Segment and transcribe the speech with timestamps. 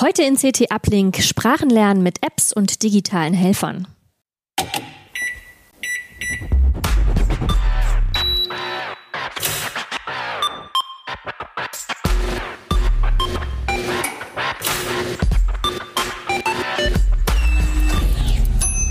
[0.00, 3.86] Heute in CT Uplink Sprachenlernen mit Apps und digitalen Helfern.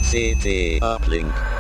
[0.10, 1.53] CT Uplink.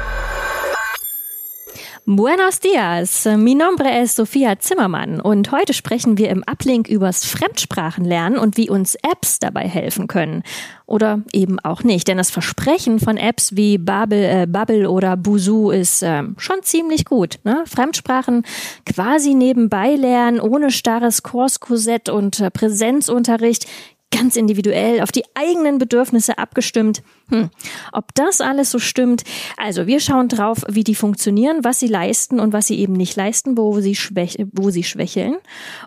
[2.05, 8.37] Buenos dias, mi nombre es Sophia Zimmermann und heute sprechen wir im Uplink übers Fremdsprachenlernen
[8.37, 10.43] und wie uns Apps dabei helfen können.
[10.85, 15.69] Oder eben auch nicht, denn das Versprechen von Apps wie Babel, äh, Bubble oder Buzu
[15.69, 17.39] ist äh, schon ziemlich gut.
[17.45, 17.63] Ne?
[17.65, 18.43] Fremdsprachen
[18.85, 23.65] quasi nebenbei lernen, ohne starres Kurskorsett und äh, Präsenzunterricht
[24.13, 27.01] ganz individuell auf die eigenen Bedürfnisse abgestimmt.
[27.29, 27.49] Hm.
[27.91, 29.23] Ob das alles so stimmt?
[29.57, 33.15] Also wir schauen drauf, wie die funktionieren, was sie leisten und was sie eben nicht
[33.15, 35.37] leisten, wo sie, schwäch wo sie schwächeln.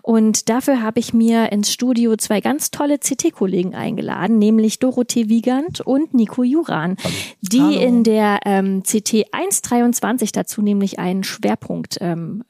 [0.01, 5.81] Und dafür habe ich mir ins Studio zwei ganz tolle CT-Kollegen eingeladen, nämlich Dorothee Wiegand
[5.81, 7.15] und Nico Juran, Hallo.
[7.41, 7.79] die Hallo.
[7.79, 12.43] in der ähm, CT 123 dazu nämlich einen Schwerpunkt ähm,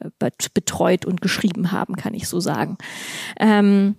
[0.54, 2.78] betreut und geschrieben haben, kann ich so sagen.
[3.40, 3.96] Ähm,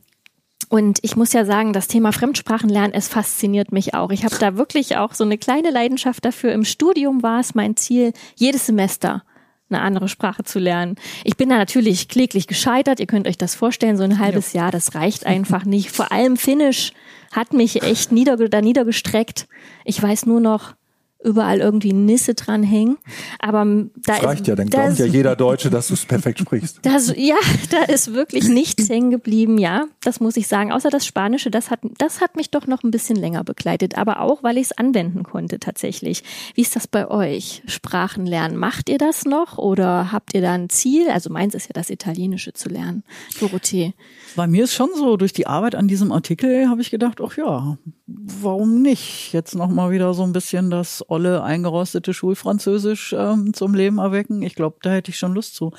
[0.69, 4.11] und ich muss ja sagen, das Thema Fremdsprachenlernen, es fasziniert mich auch.
[4.11, 6.53] Ich habe da wirklich auch so eine kleine Leidenschaft dafür.
[6.53, 9.23] Im Studium war es mein Ziel, jedes Semester
[9.71, 10.97] eine andere Sprache zu lernen.
[11.25, 13.01] Ich bin da natürlich kläglich gescheitert.
[13.01, 14.63] Ihr könnt euch das vorstellen, so ein halbes ja.
[14.63, 15.91] Jahr, das reicht einfach nicht.
[15.91, 16.93] Vor allem Finnisch
[17.33, 19.47] hat mich echt nieder, da niedergestreckt.
[19.85, 20.75] Ich weiß nur noch
[21.23, 22.97] überall irgendwie Nisse dranhängen.
[23.39, 26.81] Aber da das reicht ja, dann glaubt ja jeder Deutsche, dass du es perfekt sprichst.
[26.89, 27.37] Das, ja,
[27.71, 30.73] da ist wirklich nichts hängen geblieben, ja, das muss ich sagen.
[30.73, 34.21] Außer das Spanische, das hat, das hat mich doch noch ein bisschen länger begleitet, aber
[34.21, 36.23] auch, weil ich es anwenden konnte tatsächlich.
[36.55, 37.63] Wie ist das bei euch?
[37.67, 41.11] Sprachen lernen, macht ihr das noch oder habt ihr da ein Ziel?
[41.11, 43.03] Also meins ist ja das Italienische zu lernen.
[43.39, 43.93] Dorothee.
[44.35, 47.37] Bei mir ist schon so, durch die Arbeit an diesem Artikel habe ich gedacht, ach
[47.37, 49.33] ja, warum nicht?
[49.33, 54.43] Jetzt nochmal wieder so ein bisschen das olle, eingerostete Schulfranzösisch ähm, zum Leben erwecken.
[54.43, 55.73] Ich glaube, da hätte ich schon Lust zu.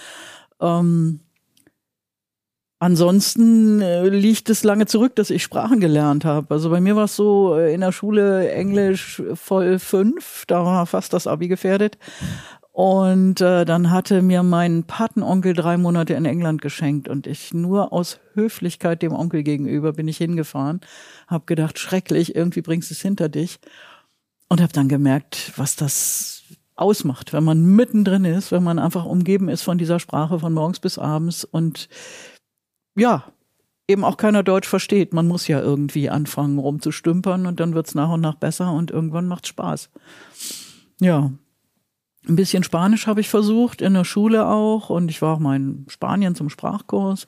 [0.59, 1.21] Ähm,
[2.79, 6.53] ansonsten äh, liegt es lange zurück, dass ich Sprachen gelernt habe.
[6.53, 10.85] Also bei mir war es so, äh, in der Schule Englisch voll fünf, da war
[10.85, 11.97] fast das Abi gefährdet.
[12.71, 17.91] Und äh, dann hatte mir mein Patenonkel drei Monate in England geschenkt und ich nur
[17.91, 20.79] aus Höflichkeit dem Onkel gegenüber bin ich hingefahren,
[21.27, 23.59] habe gedacht, schrecklich, irgendwie bringst du es hinter dich
[24.49, 26.43] und habe dann gemerkt, was das
[26.75, 30.79] ausmacht, wenn man mittendrin ist, wenn man einfach umgeben ist von dieser Sprache von morgens
[30.79, 31.89] bis abends und
[32.95, 33.25] ja,
[33.87, 35.13] eben auch keiner Deutsch versteht.
[35.13, 39.27] Man muss ja irgendwie anfangen rumzustümpern und dann wird's nach und nach besser und irgendwann
[39.27, 39.89] macht's Spaß.
[41.01, 41.31] Ja,
[42.27, 44.89] ein bisschen Spanisch habe ich versucht, in der Schule auch.
[44.89, 47.27] Und ich war auch mal in Spanien zum Sprachkurs.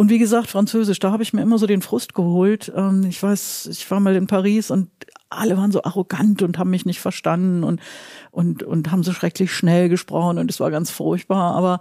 [0.00, 2.72] Und wie gesagt, Französisch, da habe ich mir immer so den Frust geholt.
[2.74, 4.88] Ähm, ich weiß, ich war mal in Paris und
[5.28, 7.82] alle waren so arrogant und haben mich nicht verstanden und,
[8.30, 11.54] und, und haben so schrecklich schnell gesprochen und es war ganz furchtbar.
[11.54, 11.80] Aber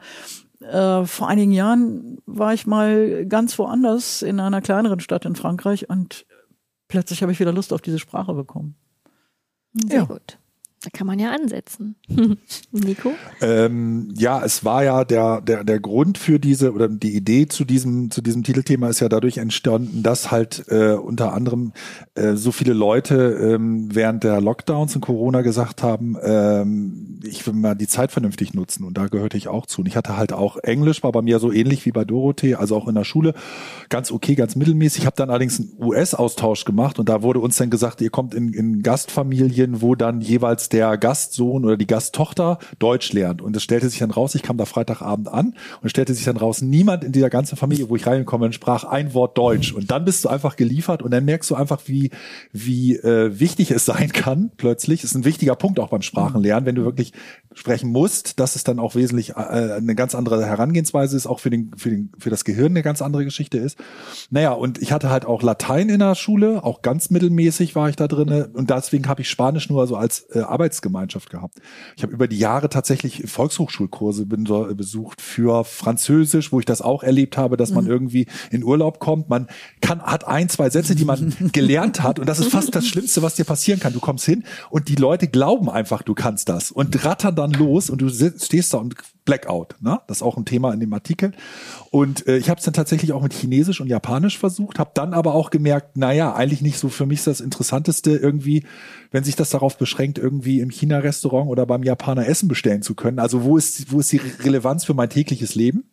[0.59, 5.90] äh, vor einigen Jahren war ich mal ganz woanders in einer kleineren Stadt in Frankreich
[5.90, 6.25] und
[6.90, 8.75] plötzlich habe ich wieder Lust auf diese Sprache bekommen.
[9.88, 10.03] Sehr ja.
[10.03, 10.40] gut.
[10.81, 11.95] Da kann man ja ansetzen.
[12.72, 13.12] Nico?
[13.41, 17.66] Ähm, ja, es war ja der, der, der Grund für diese oder die Idee zu
[17.66, 21.73] diesem, zu diesem Titelthema ist ja dadurch entstanden, dass halt äh, unter anderem
[22.16, 27.53] äh, so viele Leute ähm, während der Lockdowns und Corona gesagt haben, ähm, ich will
[27.53, 29.82] mal die Zeit vernünftig nutzen und da gehörte ich auch zu.
[29.82, 32.78] Und ich hatte halt auch Englisch, war bei mir so ähnlich wie bei Dorothee, also
[32.78, 33.34] auch in der Schule,
[33.90, 35.02] ganz okay, ganz mittelmäßig.
[35.02, 38.34] Ich habe dann allerdings einen US-Austausch gemacht und da wurde uns dann gesagt, ihr kommt
[38.34, 43.42] in, in Gastfamilien, wo dann jeweils der Gastsohn oder die Gasttochter Deutsch lernt.
[43.42, 46.38] Und es stellte sich dann raus, ich kam da Freitagabend an und stellte sich dann
[46.38, 49.74] raus, niemand in dieser ganzen Familie, wo ich reingekommen bin, sprach ein Wort Deutsch.
[49.74, 52.12] Und dann bist du einfach geliefert und dann merkst du einfach, wie,
[52.52, 55.04] wie äh, wichtig es sein kann, plötzlich.
[55.04, 57.14] ist ein wichtiger Punkt auch beim Sprachenlernen, wenn du wirklich
[57.54, 61.50] sprechen musst, dass es dann auch wesentlich äh, eine ganz andere Herangehensweise ist, auch für
[61.50, 63.78] den, für den, für das Gehirn eine ganz andere Geschichte ist.
[64.30, 67.96] Naja, und ich hatte halt auch Latein in der Schule, auch ganz mittelmäßig war ich
[67.96, 71.59] da drinne und deswegen habe ich Spanisch nur so als äh, Arbeitsgemeinschaft gehabt.
[71.96, 77.02] Ich habe über die Jahre tatsächlich Volkshochschulkurse äh, besucht für Französisch, wo ich das auch
[77.02, 77.91] erlebt habe, dass man mhm.
[77.91, 79.29] irgendwie in Urlaub kommt.
[79.29, 79.47] Man
[79.82, 83.22] kann, hat ein, zwei Sätze, die man gelernt hat und das ist fast das Schlimmste,
[83.22, 83.94] was dir passieren kann.
[83.94, 87.90] Du kommst hin und die Leute glauben einfach, du kannst das und rattern dann los
[87.90, 88.96] und du stehst da und
[89.29, 89.76] Blackout.
[89.79, 90.00] Ne?
[90.08, 91.34] Das ist auch ein Thema in dem Artikel.
[91.91, 95.14] Und äh, ich habe es dann tatsächlich auch mit Chinesisch und Japanisch versucht, habe dann
[95.14, 98.64] aber auch gemerkt, naja, eigentlich nicht so für mich das Interessanteste irgendwie,
[99.11, 103.20] wenn sich das darauf beschränkt, irgendwie im China-Restaurant oder beim Japaner Essen bestellen zu können.
[103.20, 105.85] Also wo ist, wo ist die Relevanz für mein tägliches Leben?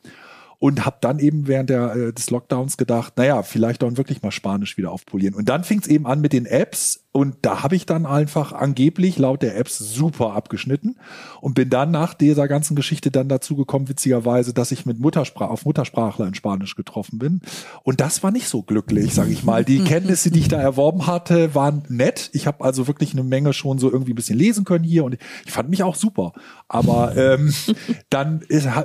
[0.59, 4.31] Und habe dann eben während der, äh, des Lockdowns gedacht, naja, vielleicht dann wirklich mal
[4.31, 5.35] Spanisch wieder aufpolieren.
[5.35, 8.53] Und dann fing es eben an mit den Apps und da habe ich dann einfach
[8.53, 10.97] angeblich laut der Apps super abgeschnitten
[11.41, 15.51] und bin dann nach dieser ganzen Geschichte dann dazu gekommen, witzigerweise, dass ich mit Muttersprache
[15.51, 17.41] auf Muttersprachler in Spanisch getroffen bin.
[17.85, 19.65] Und das war nicht so glücklich, sage ich mal.
[19.65, 22.29] Die Kenntnisse, die ich da erworben hatte, waren nett.
[22.35, 25.17] Ich habe also wirklich eine Menge schon so irgendwie ein bisschen lesen können hier und
[25.47, 26.35] ich fand mich auch super.
[26.69, 27.51] Aber ähm,
[28.11, 28.85] dann ist, äh,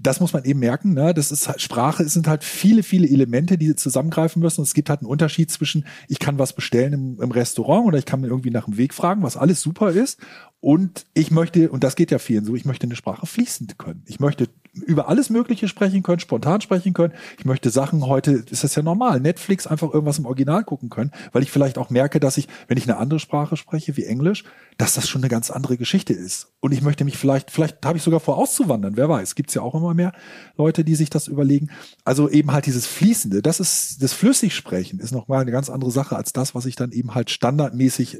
[0.00, 1.05] das muss man eben merken, ne?
[1.12, 4.60] Das ist halt, Sprache, es sind halt viele, viele Elemente, die zusammengreifen müssen.
[4.60, 7.98] Und es gibt halt einen Unterschied zwischen, ich kann was bestellen im, im Restaurant oder
[7.98, 10.20] ich kann mir irgendwie nach dem Weg fragen, was alles super ist.
[10.66, 14.02] Und ich möchte, und das geht ja vielen so, ich möchte eine Sprache fließend können.
[14.06, 17.14] Ich möchte über alles Mögliche sprechen können, spontan sprechen können.
[17.38, 21.12] Ich möchte Sachen heute, ist das ja normal, Netflix einfach irgendwas im Original gucken können,
[21.30, 24.42] weil ich vielleicht auch merke, dass ich, wenn ich eine andere Sprache spreche wie Englisch,
[24.76, 26.48] dass das schon eine ganz andere Geschichte ist.
[26.58, 29.36] Und ich möchte mich vielleicht, vielleicht habe ich sogar vor auszuwandern, wer weiß.
[29.36, 30.14] Gibt es ja auch immer mehr
[30.56, 31.70] Leute, die sich das überlegen.
[32.04, 36.16] Also eben halt dieses Fließende, das ist, das Flüssigsprechen ist nochmal eine ganz andere Sache
[36.16, 38.18] als das, was ich dann eben halt standardmäßig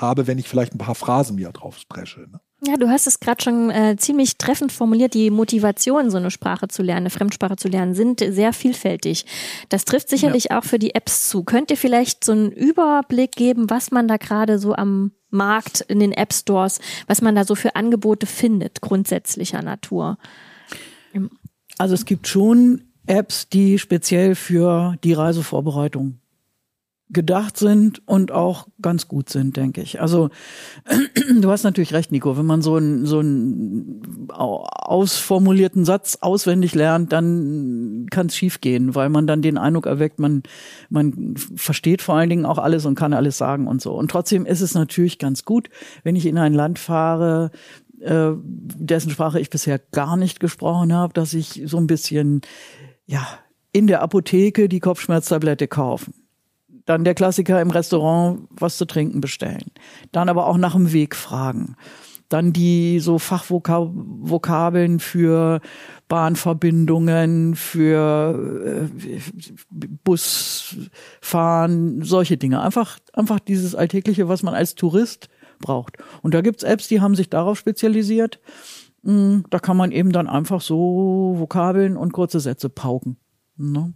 [0.00, 2.20] habe, wenn ich vielleicht ein paar Phrasen mir drauf spreche.
[2.20, 2.40] Ne?
[2.66, 5.14] Ja, du hast es gerade schon äh, ziemlich treffend formuliert.
[5.14, 9.26] Die Motivation, so eine Sprache zu lernen, eine Fremdsprache zu lernen, sind sehr vielfältig.
[9.68, 10.58] Das trifft sicherlich ja.
[10.58, 11.44] auch für die Apps zu.
[11.44, 16.00] Könnt ihr vielleicht so einen Überblick geben, was man da gerade so am Markt in
[16.00, 20.16] den App Stores, was man da so für Angebote findet, grundsätzlicher Natur?
[21.76, 26.20] Also es gibt schon Apps, die speziell für die Reisevorbereitung
[27.14, 30.00] gedacht sind und auch ganz gut sind, denke ich.
[30.00, 30.28] Also
[31.40, 32.36] du hast natürlich recht, Nico.
[32.36, 39.08] Wenn man so einen so einen ausformulierten Satz auswendig lernt, dann kann es schiefgehen, weil
[39.08, 40.42] man dann den Eindruck erweckt, man
[40.90, 43.94] man versteht vor allen Dingen auch alles und kann alles sagen und so.
[43.94, 45.70] Und trotzdem ist es natürlich ganz gut,
[46.02, 47.50] wenn ich in ein Land fahre,
[48.00, 52.42] äh, dessen Sprache ich bisher gar nicht gesprochen habe, dass ich so ein bisschen
[53.06, 53.26] ja
[53.72, 56.23] in der Apotheke die Kopfschmerztablette kaufen
[56.84, 59.70] dann der Klassiker im Restaurant was zu trinken bestellen.
[60.12, 61.76] Dann aber auch nach dem Weg fragen.
[62.28, 65.60] Dann die so Fachvokabeln für
[66.08, 69.20] Bahnverbindungen, für äh,
[70.04, 70.82] Busfahren,
[72.02, 72.60] solche Dinge.
[72.60, 75.28] Einfach, einfach dieses Alltägliche, was man als Tourist
[75.60, 75.96] braucht.
[76.22, 78.40] Und da gibt's Apps, die haben sich darauf spezialisiert.
[79.04, 83.18] Hm, da kann man eben dann einfach so Vokabeln und kurze Sätze pauken.
[83.56, 83.92] Ne?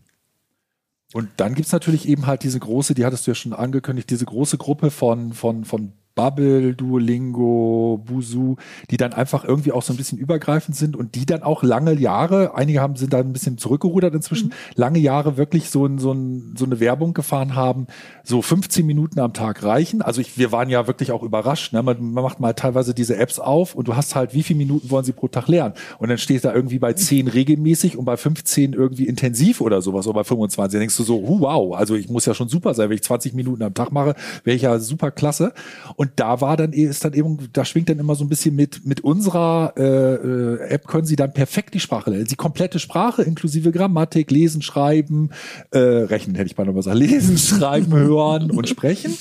[1.13, 4.27] Und dann gibt's natürlich eben halt diese große, die hattest du ja schon angekündigt, diese
[4.27, 8.57] große Gruppe von, von, von Bubble, Duolingo, Busu,
[8.91, 11.93] die dann einfach irgendwie auch so ein bisschen übergreifend sind und die dann auch lange
[11.93, 14.53] Jahre, einige haben sind da ein bisschen zurückgerudert inzwischen, mhm.
[14.75, 17.87] lange Jahre wirklich so, ein, so, ein, so eine Werbung gefahren haben,
[18.25, 20.03] so 15 Minuten am Tag reichen.
[20.03, 21.73] Also ich, wir waren ja wirklich auch überrascht.
[21.73, 21.85] Ne?
[21.85, 24.91] Man, man macht mal teilweise diese Apps auf und du hast halt, wie viele Minuten
[24.91, 25.75] wollen sie pro Tag lernen?
[25.99, 30.09] Und dann steht da irgendwie bei 10 regelmäßig und bei 15 irgendwie intensiv oder sowas
[30.09, 30.73] oder bei 25.
[30.73, 33.35] Dann denkst du so, wow, also ich muss ja schon super sein, wenn ich 20
[33.35, 35.53] Minuten am Tag mache, wäre ich ja super klasse.
[35.95, 38.55] Und und da war dann ist dann eben, da schwingt dann immer so ein bisschen
[38.57, 42.27] mit mit unserer äh, äh, App können Sie dann perfekt die Sprache lernen.
[42.27, 45.31] Die komplette Sprache inklusive Grammatik, Lesen, Schreiben,
[45.71, 49.15] äh, Rechnen hätte ich mal noch mal gesagt, Lesen, Schreiben, Hören und Sprechen.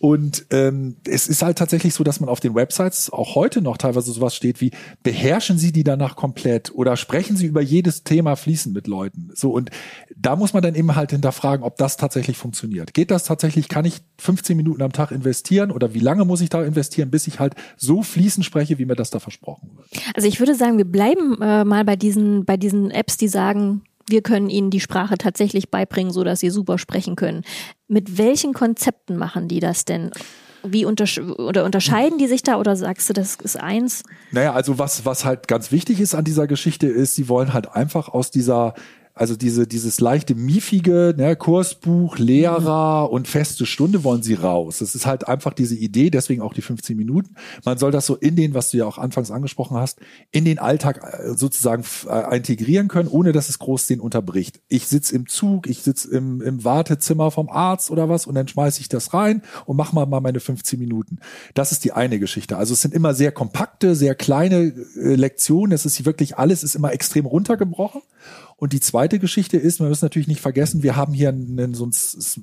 [0.00, 3.76] Und ähm, es ist halt tatsächlich so, dass man auf den Websites auch heute noch
[3.76, 4.70] teilweise sowas steht wie,
[5.02, 9.30] beherrschen Sie die danach komplett oder sprechen Sie über jedes Thema fließend mit Leuten.
[9.34, 9.68] So, und
[10.16, 12.94] da muss man dann eben halt hinterfragen, ob das tatsächlich funktioniert.
[12.94, 16.48] Geht das tatsächlich, kann ich 15 Minuten am Tag investieren oder wie lange muss ich
[16.48, 19.86] da investieren, bis ich halt so fließend spreche, wie mir das da versprochen wird?
[20.14, 23.82] Also ich würde sagen, wir bleiben äh, mal bei diesen, bei diesen Apps, die sagen,
[24.10, 27.42] wir können ihnen die Sprache tatsächlich beibringen, so dass sie super sprechen können.
[27.88, 30.10] Mit welchen Konzepten machen die das denn?
[30.62, 34.02] Wie untersch oder unterscheiden die sich da oder sagst du, das ist eins?
[34.30, 37.74] Naja, also was, was halt ganz wichtig ist an dieser Geschichte ist, sie wollen halt
[37.74, 38.74] einfach aus dieser
[39.20, 43.12] Also diese, dieses leichte miefige, ne, Kursbuch, Lehrer Mhm.
[43.12, 44.78] und feste Stunde wollen sie raus.
[44.78, 47.34] Das ist halt einfach diese Idee, deswegen auch die 15 Minuten.
[47.66, 50.00] Man soll das so in den, was du ja auch anfangs angesprochen hast,
[50.30, 54.62] in den Alltag äh, sozusagen äh, integrieren können, ohne dass es groß den unterbricht.
[54.68, 58.48] Ich sitze im Zug, ich sitze im, im Wartezimmer vom Arzt oder was und dann
[58.48, 61.18] schmeiße ich das rein und mache mal, mal meine 15 Minuten.
[61.52, 62.56] Das ist die eine Geschichte.
[62.56, 65.72] Also es sind immer sehr kompakte, sehr kleine äh, Lektionen.
[65.72, 68.00] Es ist wirklich alles ist immer extrem runtergebrochen.
[68.60, 71.86] Und die zweite Geschichte ist, wir müssen natürlich nicht vergessen, wir haben hier einen, so
[71.86, 71.92] ein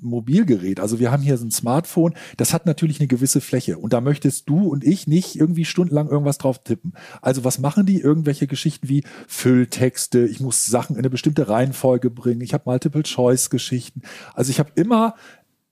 [0.02, 3.94] Mobilgerät, also wir haben hier so ein Smartphone, das hat natürlich eine gewisse Fläche und
[3.94, 6.94] da möchtest du und ich nicht irgendwie stundenlang irgendwas drauf tippen.
[7.22, 8.02] Also was machen die?
[8.02, 14.02] Irgendwelche Geschichten wie Fülltexte, ich muss Sachen in eine bestimmte Reihenfolge bringen, ich habe Multiple-Choice-Geschichten.
[14.34, 15.14] Also ich habe immer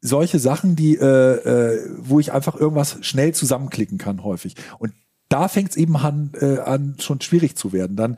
[0.01, 4.55] solche Sachen, die, äh, äh, wo ich einfach irgendwas schnell zusammenklicken kann, häufig.
[4.77, 4.93] Und
[5.27, 7.97] da fängt es eben an, äh, an, schon schwierig zu werden.
[7.97, 8.17] Dann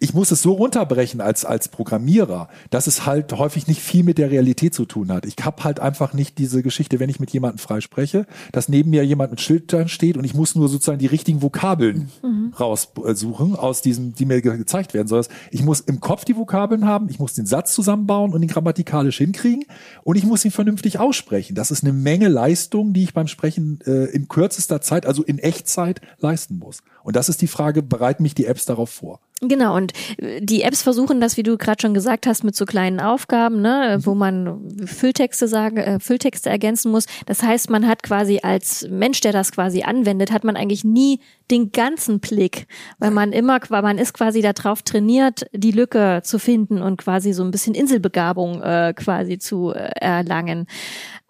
[0.00, 4.18] ich muss es so runterbrechen als, als Programmierer, dass es halt häufig nicht viel mit
[4.18, 5.24] der Realität zu tun hat.
[5.24, 8.90] Ich habe halt einfach nicht diese Geschichte, wenn ich mit jemandem frei spreche, dass neben
[8.90, 12.10] mir jemand mit Schildern steht und ich muss nur sozusagen die richtigen Vokabeln
[12.58, 15.26] raussuchen aus diesen, die mir ge gezeigt werden sollen.
[15.50, 19.18] Ich muss im Kopf die Vokabeln haben, ich muss den Satz zusammenbauen und ihn grammatikalisch
[19.18, 19.64] hinkriegen
[20.02, 21.54] und ich muss ihn vernünftig aussprechen.
[21.54, 25.38] Das ist eine Menge Leistung, die ich beim Sprechen äh, in kürzester Zeit, also in
[25.38, 26.78] Echtzeit, leisten muss.
[27.04, 29.20] Und das ist die Frage, bereiten mich die Apps darauf vor?
[29.48, 32.64] Genau, und äh, die Apps versuchen das, wie du gerade schon gesagt hast, mit so
[32.64, 37.06] kleinen Aufgaben, ne, wo man Fülltexte sagen, äh, Fülltexte ergänzen muss.
[37.26, 41.20] Das heißt, man hat quasi als Mensch, der das quasi anwendet, hat man eigentlich nie
[41.50, 42.66] den ganzen Blick,
[42.98, 47.44] weil man immer, man ist quasi darauf trainiert, die Lücke zu finden und quasi so
[47.44, 50.66] ein bisschen Inselbegabung äh, quasi zu äh, erlangen.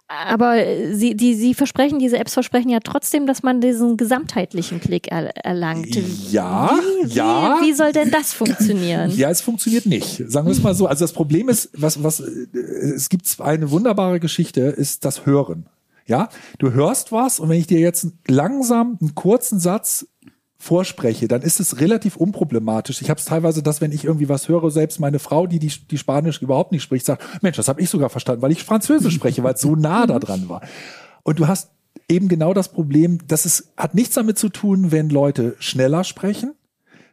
[0.06, 4.78] Aber äh, sie, die, sie versprechen, diese Apps versprechen ja trotzdem, dass man diesen gesamtheitlichen
[4.78, 5.96] Blick er, erlangt.
[6.30, 6.70] Ja,
[7.02, 7.58] wie, wie, ja.
[7.62, 9.10] Wie soll denn das funktionieren?
[9.14, 10.22] Ja, es funktioniert nicht.
[10.28, 10.86] Sagen wir es mal so.
[10.86, 15.66] Also das Problem ist, was, was, äh, es gibt eine wunderbare Geschichte, ist das Hören.
[16.06, 20.06] Ja, du hörst was und wenn ich dir jetzt langsam einen kurzen Satz
[20.64, 23.02] vorspreche, dann ist es relativ unproblematisch.
[23.02, 25.70] Ich habe es teilweise, dass wenn ich irgendwie was höre, selbst meine Frau, die die,
[25.90, 29.14] die Spanisch überhaupt nicht spricht, sagt, Mensch, das habe ich sogar verstanden, weil ich Französisch
[29.14, 30.62] spreche, weil es so nah da dran war.
[31.22, 31.70] Und du hast
[32.08, 36.54] eben genau das Problem, dass es hat nichts damit zu tun, wenn Leute schneller sprechen,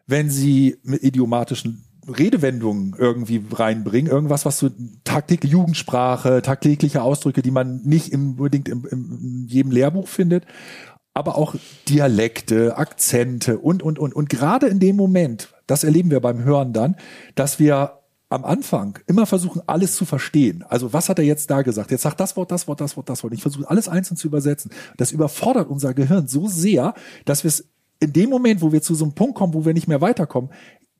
[0.07, 4.69] wenn sie mit idiomatischen Redewendungen irgendwie reinbringen, irgendwas, was so
[5.03, 10.45] tagtäglich Jugendsprache, tagtägliche Ausdrücke, die man nicht im, unbedingt in jedem Lehrbuch findet,
[11.13, 11.55] aber auch
[11.89, 14.13] Dialekte, Akzente und, und, und.
[14.13, 16.95] Und gerade in dem Moment, das erleben wir beim Hören dann,
[17.35, 17.99] dass wir
[18.29, 20.63] am Anfang immer versuchen, alles zu verstehen.
[20.69, 21.91] Also was hat er jetzt da gesagt?
[21.91, 23.33] Jetzt sagt das Wort, das Wort, das Wort, das Wort.
[23.33, 24.71] Ich versuche alles einzeln zu übersetzen.
[24.95, 26.93] Das überfordert unser Gehirn so sehr,
[27.25, 27.65] dass wir es
[27.99, 30.49] in dem Moment, wo wir zu so einem Punkt kommen, wo wir nicht mehr weiterkommen,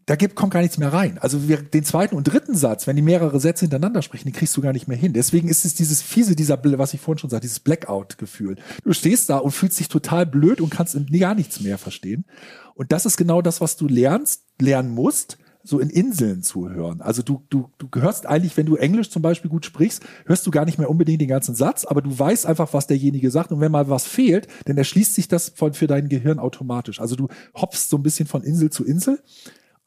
[0.06, 1.18] da gibt, kommt gar nichts mehr rein.
[1.20, 4.56] Also wir, den zweiten und dritten Satz, wenn die mehrere Sätze hintereinander sprechen, die kriegst
[4.58, 5.14] du gar nicht mehr hin.
[5.14, 8.58] Deswegen ist es dieses fiese, dieser, was ich vorhin schon sagte, dieses Blackout-Gefühl.
[8.84, 12.26] Du stehst da und fühlst dich total blöd und kannst gar nichts mehr verstehen.
[12.74, 17.02] Und das ist genau das, was du lernst, lernen musst, so in Inseln zu hören.
[17.02, 20.52] Also du, du, du hörst eigentlich, wenn du Englisch zum Beispiel gut sprichst, hörst du
[20.52, 23.52] gar nicht mehr unbedingt den ganzen Satz, aber du weißt einfach, was derjenige sagt.
[23.52, 27.00] Und wenn mal was fehlt, dann erschließt sich das von, für dein Gehirn automatisch.
[27.00, 29.20] Also du hopfst so ein bisschen von Insel zu Insel.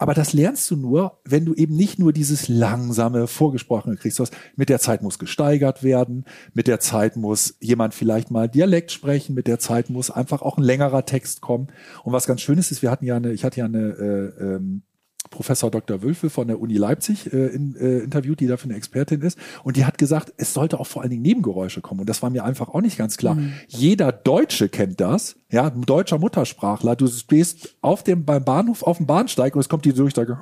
[0.04, 4.20] Aber das lernst du nur, wenn du eben nicht nur dieses langsame Vorgesprochene kriegst.
[4.20, 8.92] Hast, mit der Zeit muss gesteigert werden, mit der Zeit muss jemand vielleicht mal Dialekt
[8.92, 11.68] sprechen, mit der Zeit muss einfach auch ein längerer Text kommen.
[12.02, 14.44] Und was ganz schön ist, ist, wir hatten ja eine, ich hatte ja eine äh,
[14.44, 14.82] ähm,
[15.30, 16.02] Professor Dr.
[16.02, 19.38] Wülfe von der Uni Leipzig äh, in, äh, interviewt, die dafür eine Expertin ist.
[19.62, 22.00] Und die hat gesagt, es sollte auch vor allen Dingen Nebengeräusche kommen.
[22.00, 23.36] Und das war mir einfach auch nicht ganz klar.
[23.68, 26.96] Jeder Deutsche kennt das, ja, ein deutscher Muttersprachler.
[26.96, 30.38] Du stehst auf dem, beim Bahnhof auf dem Bahnsteig und es kommt die Durchsage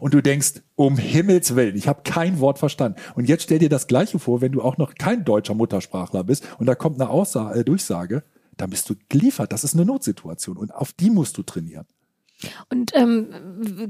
[0.00, 2.98] und du denkst, um Himmels Willen, ich habe kein Wort verstanden.
[3.14, 6.44] Und jetzt stell dir das Gleiche vor, wenn du auch noch kein deutscher Muttersprachler bist
[6.58, 8.24] und da kommt eine Aussage, äh, Durchsage,
[8.56, 9.52] dann bist du geliefert.
[9.52, 11.86] Das ist eine Notsituation und auf die musst du trainieren.
[12.70, 13.28] Und ähm,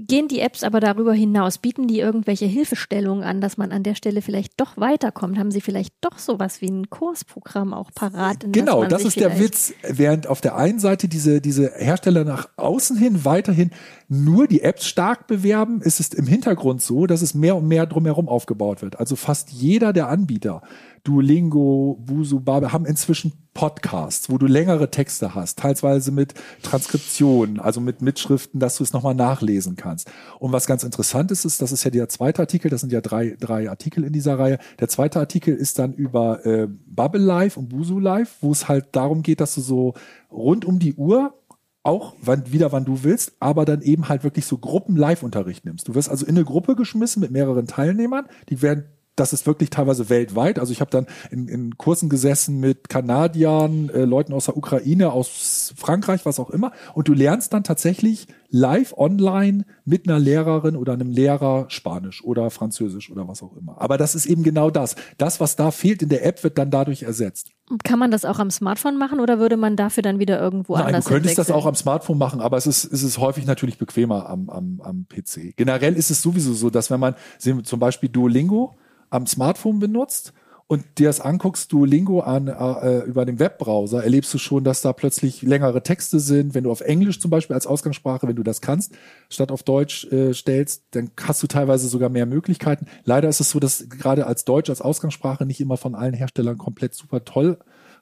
[0.06, 1.59] gehen die Apps aber darüber hinaus?
[1.59, 5.38] Bieten die irgendwelche Hilfestellungen an, dass man an der Stelle vielleicht doch weiterkommt?
[5.38, 8.44] Haben sie vielleicht doch sowas wie ein Kursprogramm auch parat?
[8.44, 9.75] in Genau, das ist der Witz.
[9.82, 13.71] Während auf der einen Seite diese, diese Hersteller nach außen hin weiterhin
[14.09, 17.87] nur die Apps stark bewerben, ist es im Hintergrund so, dass es mehr und mehr
[17.87, 19.00] drumherum aufgebaut wird.
[19.00, 20.62] Also fast jeder der Anbieter,
[21.04, 27.80] Duolingo, Busu, Babe, haben inzwischen Podcasts, wo du längere Texte hast, teilweise mit Transkriptionen, also
[27.80, 30.11] mit Mitschriften, dass du es nochmal nachlesen kannst.
[30.38, 33.00] Und was ganz interessant ist, ist, das ist ja der zweite Artikel, das sind ja
[33.00, 34.59] drei, drei Artikel in dieser Reihe.
[34.80, 38.87] Der zweite Artikel ist dann über äh, Bubble Life und Busu Life, wo es halt
[38.92, 39.94] darum geht, dass du so
[40.30, 41.35] rund um die Uhr
[41.82, 45.88] auch wann, wieder wann du willst, aber dann eben halt wirklich so Gruppen-Live-Unterricht nimmst.
[45.88, 48.85] Du wirst also in eine Gruppe geschmissen mit mehreren Teilnehmern, die werden
[49.16, 50.59] das ist wirklich teilweise weltweit.
[50.59, 55.12] Also ich habe dann in, in Kursen gesessen mit Kanadiern, äh, Leuten aus der Ukraine,
[55.12, 56.73] aus Frankreich, was auch immer.
[56.95, 62.50] Und du lernst dann tatsächlich live online mit einer Lehrerin oder einem Lehrer Spanisch oder
[62.50, 63.81] Französisch oder was auch immer.
[63.81, 64.97] Aber das ist eben genau das.
[65.19, 67.50] Das, was da fehlt in der App, wird dann dadurch ersetzt.
[67.85, 70.87] Kann man das auch am Smartphone machen oder würde man dafür dann wieder irgendwo Nein,
[70.87, 73.78] anders du könntest das auch am Smartphone machen, aber es ist, es ist häufig natürlich
[73.78, 75.57] bequemer am, am, am PC.
[75.57, 78.76] Generell ist es sowieso so, dass wenn man sehen wir zum Beispiel Duolingo
[79.12, 80.33] am Smartphone benutzt
[80.66, 84.95] und dir das anguckst, Duolingo an, äh, über den Webbrowser, erlebst du schon, dass da
[84.95, 86.54] plötzlich längere Texte sind.
[86.54, 88.95] Wenn du auf Englisch zum Beispiel als Ausgangssprache, wenn du das kannst,
[89.28, 92.87] statt auf Deutsch äh, stellst, dann hast du teilweise sogar mehr Möglichkeiten.
[93.04, 96.57] Leider ist es so, dass gerade als Deutsch als Ausgangssprache nicht immer von allen Herstellern
[96.57, 97.59] komplett super toll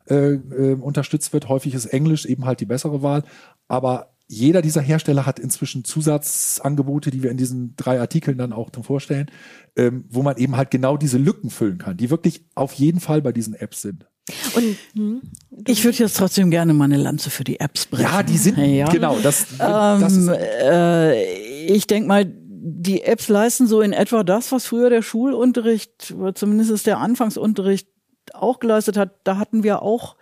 [0.08, 1.48] äh, äh, unterstützt wird.
[1.48, 3.24] Häufig ist Englisch eben halt die bessere Wahl.
[3.66, 8.70] Aber jeder dieser Hersteller hat inzwischen Zusatzangebote, die wir in diesen drei Artikeln dann auch
[8.70, 9.28] dann vorstellen,
[9.74, 13.22] ähm, wo man eben halt genau diese Lücken füllen kann, die wirklich auf jeden Fall
[13.22, 14.06] bei diesen Apps sind.
[14.54, 15.22] Und, hm,
[15.66, 18.04] Ich würde jetzt trotzdem gerne meine Lanze für die Apps brechen.
[18.04, 18.88] Ja, die sind Ja.
[18.88, 19.46] genau das.
[19.58, 24.90] das Ähm, äh, ich denke mal, die Apps leisten so in etwa das, was früher
[24.90, 27.88] der Schulunterricht, oder zumindest der Anfangsunterricht
[28.32, 29.16] auch geleistet hat.
[29.24, 30.14] Da hatten wir auch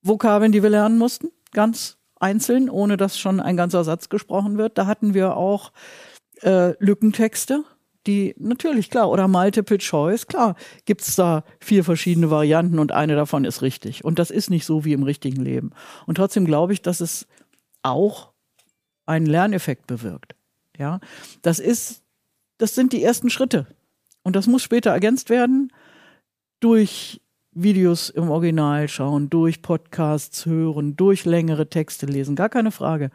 [0.00, 4.78] Vokabeln, die wir lernen mussten, ganz einzeln, ohne dass schon ein ganzer Satz gesprochen wird.
[4.78, 5.72] Da hatten wir auch
[6.42, 7.64] äh, Lückentexte,
[8.06, 13.44] die natürlich klar oder Multiple Choice, klar, gibt's da vier verschiedene Varianten und eine davon
[13.44, 14.04] ist richtig.
[14.04, 15.70] Und das ist nicht so wie im richtigen Leben.
[16.06, 17.26] Und trotzdem glaube ich, dass es
[17.82, 18.32] auch
[19.06, 20.34] einen Lerneffekt bewirkt.
[20.78, 21.00] Ja,
[21.42, 22.02] das ist,
[22.58, 23.66] das sind die ersten Schritte.
[24.22, 25.72] Und das muss später ergänzt werden
[26.60, 27.20] durch
[27.54, 33.10] Videos im Original schauen, durch Podcasts hören, durch längere Texte lesen, gar keine Frage.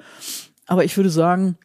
[0.67, 1.57] Aber ich würde sagen,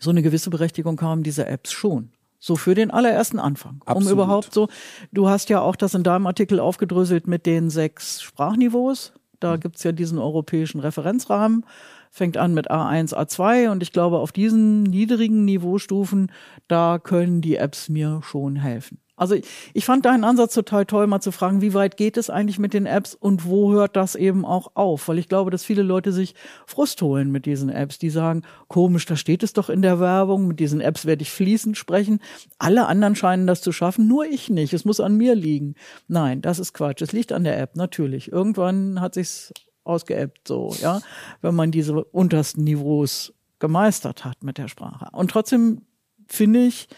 [0.00, 2.10] so eine gewisse Berechtigung haben diese Apps schon.
[2.40, 3.80] So für den allerersten Anfang.
[3.84, 4.06] Absolut.
[4.06, 4.68] Um überhaupt so,
[5.12, 9.12] du hast ja auch das in deinem Artikel aufgedröselt mit den sechs Sprachniveaus.
[9.40, 11.64] Da gibt's ja diesen europäischen Referenzrahmen.
[12.10, 16.32] Fängt an mit A1, A2 und ich glaube, auf diesen niedrigen Niveaustufen,
[16.66, 19.00] da können die Apps mir schon helfen.
[19.18, 19.34] Also
[19.74, 22.72] ich, fand deinen Ansatz total toll, mal zu fragen, wie weit geht es eigentlich mit
[22.72, 25.08] den Apps und wo hört das eben auch auf?
[25.08, 26.34] Weil ich glaube, dass viele Leute sich
[26.66, 30.46] Frust holen mit diesen Apps, die sagen, komisch, da steht es doch in der Werbung,
[30.46, 32.20] mit diesen Apps werde ich fließend sprechen.
[32.58, 34.72] Alle anderen scheinen das zu schaffen, nur ich nicht.
[34.72, 35.74] Es muss an mir liegen.
[36.06, 37.02] Nein, das ist Quatsch.
[37.02, 38.30] Es liegt an der App, natürlich.
[38.30, 39.52] Irgendwann hat sich's
[39.84, 41.00] ausgeappt, so, ja,
[41.40, 45.08] wenn man diese untersten Niveaus gemeistert hat mit der Sprache.
[45.12, 45.82] Und trotzdem
[46.28, 46.88] finde ich,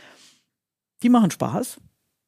[1.02, 1.80] die machen Spaß.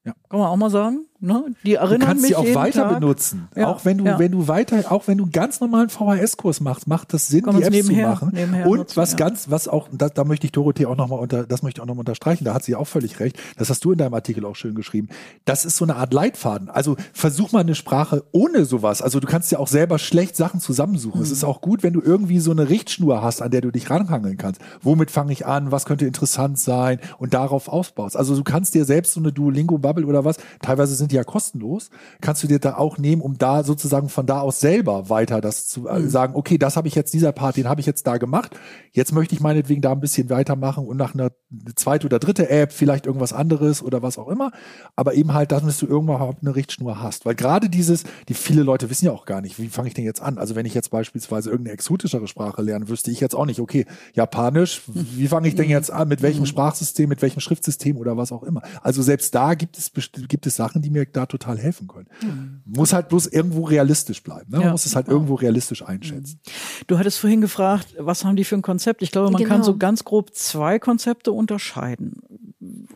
[0.05, 0.15] Ja.
[0.29, 1.07] Kann man auch mal sagen.
[1.25, 1.45] Ne?
[1.65, 3.01] Die Du erinnern kannst mich sie auch weiter Tag.
[3.01, 3.49] benutzen.
[3.57, 4.19] Ja, Auch wenn du, ja.
[4.19, 7.57] wenn du weiter, auch wenn du einen ganz normalen VHS-Kurs machst, macht das Sinn, Kann
[7.57, 8.31] die Apps nebenher- zu machen.
[8.35, 9.19] nebenher Und nutzen, was ja.
[9.19, 11.87] ganz, was auch, da, da möchte ich Dorothee auch nochmal unter, das möchte ich auch
[11.87, 13.39] nochmal unterstreichen, da hat sie auch völlig recht.
[13.57, 15.09] Das hast du in deinem Artikel auch schön geschrieben.
[15.45, 16.69] Das ist so eine Art Leitfaden.
[16.71, 19.01] Also versuch mal eine Sprache ohne sowas.
[19.01, 21.23] Also du kannst ja auch selber schlecht Sachen zusammensuchen.
[21.23, 21.35] Es Mhm.
[21.35, 24.39] ist auch gut, wenn du irgendwie so eine Richtschnur hast, an der du dich ranhangeln
[24.39, 24.61] kannst.
[24.83, 25.71] Womit fange ich an?
[25.71, 26.99] Was könnte interessant sein?
[27.19, 28.17] Und darauf ausbaust.
[28.17, 31.91] Also du kannst dir selbst so eine Duolingo-Bubble oder was, teilweise sind die ja kostenlos,
[32.21, 35.69] kannst du dir da auch nehmen, um da sozusagen von da aus selber weiter das
[35.69, 38.17] zu äh, sagen, okay, das habe ich jetzt, dieser Part, den habe ich jetzt da
[38.17, 38.59] gemacht.
[38.91, 41.31] Jetzt möchte ich meinetwegen da ein bisschen weitermachen und nach einer
[41.75, 44.53] zweite oder dritte App vielleicht irgendwas anderes oder was auch immer.
[44.97, 47.27] Aber eben halt, dass du irgendwann überhaupt eine Richtschnur hast.
[47.27, 50.05] Weil gerade dieses, die viele Leute wissen ja auch gar nicht, wie fange ich denn
[50.05, 50.39] jetzt an?
[50.39, 53.87] Also wenn ich jetzt beispielsweise irgendeine exotischere Sprache lerne, wüsste ich jetzt auch nicht, okay,
[54.15, 56.09] Japanisch, wie fange ich denn jetzt an?
[56.09, 58.63] Mit welchem Sprachsystem, mit welchem Schriftsystem oder was auch immer?
[58.83, 59.91] Also selbst da gibt es,
[60.29, 62.63] gibt es Sachen, die mir da total helfen können.
[62.65, 64.51] Muss halt bloß irgendwo realistisch bleiben.
[64.51, 64.59] Ne?
[64.59, 64.73] Man Ja.
[64.73, 66.41] muss es halt irgendwo realistisch einschätzen.
[66.87, 69.03] Du hattest vorhin gefragt, was haben die für ein Konzept?
[69.03, 69.65] Ich glaube, man kann Genau.
[69.65, 72.23] so ganz grob zwei Konzepte unterscheiden.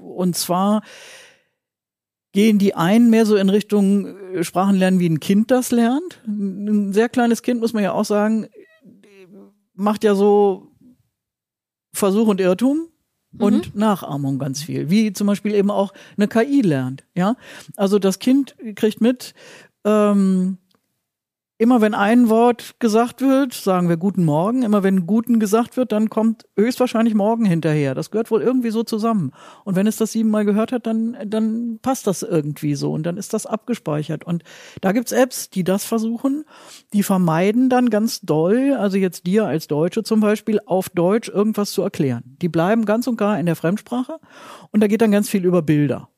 [0.01, 0.83] Und zwar
[2.33, 6.23] gehen die einen mehr so in Richtung äh, Sprachenlernen, wie ein Kind das lernt.
[6.27, 8.47] Ein sehr kleines Kind, muss man ja auch sagen,
[9.75, 10.69] macht ja so
[11.93, 12.89] Versuch und Irrtum
[13.39, 17.05] und Nachahmung ganz viel, wie zum Beispiel eben auch eine KI lernt.
[17.15, 17.37] Ja,
[17.77, 19.35] also das Kind kriegt mit,
[19.85, 20.59] ähm,
[21.59, 24.63] immer wenn ein Wort gesagt wird, sagen wir guten Morgen.
[24.63, 27.95] Immer wenn guten gesagt wird, dann kommt höchstwahrscheinlich morgen hinterher.
[27.95, 29.33] Das gehört wohl irgendwie so zusammen.
[29.65, 33.17] Und wenn es das siebenmal gehört hat, dann, dann passt das irgendwie so und dann
[33.17, 34.25] ist das abgespeichert.
[34.25, 34.45] Und
[34.81, 36.45] da gibt's Apps, die das versuchen.
[36.93, 41.73] Die vermeiden dann ganz doll, also jetzt dir als Deutsche zum Beispiel, auf Deutsch irgendwas
[41.73, 42.37] zu erklären.
[42.43, 44.19] Die bleiben ganz und gar in der Fremdsprache
[44.73, 46.11] und da geht dann ganz viel über Bilder.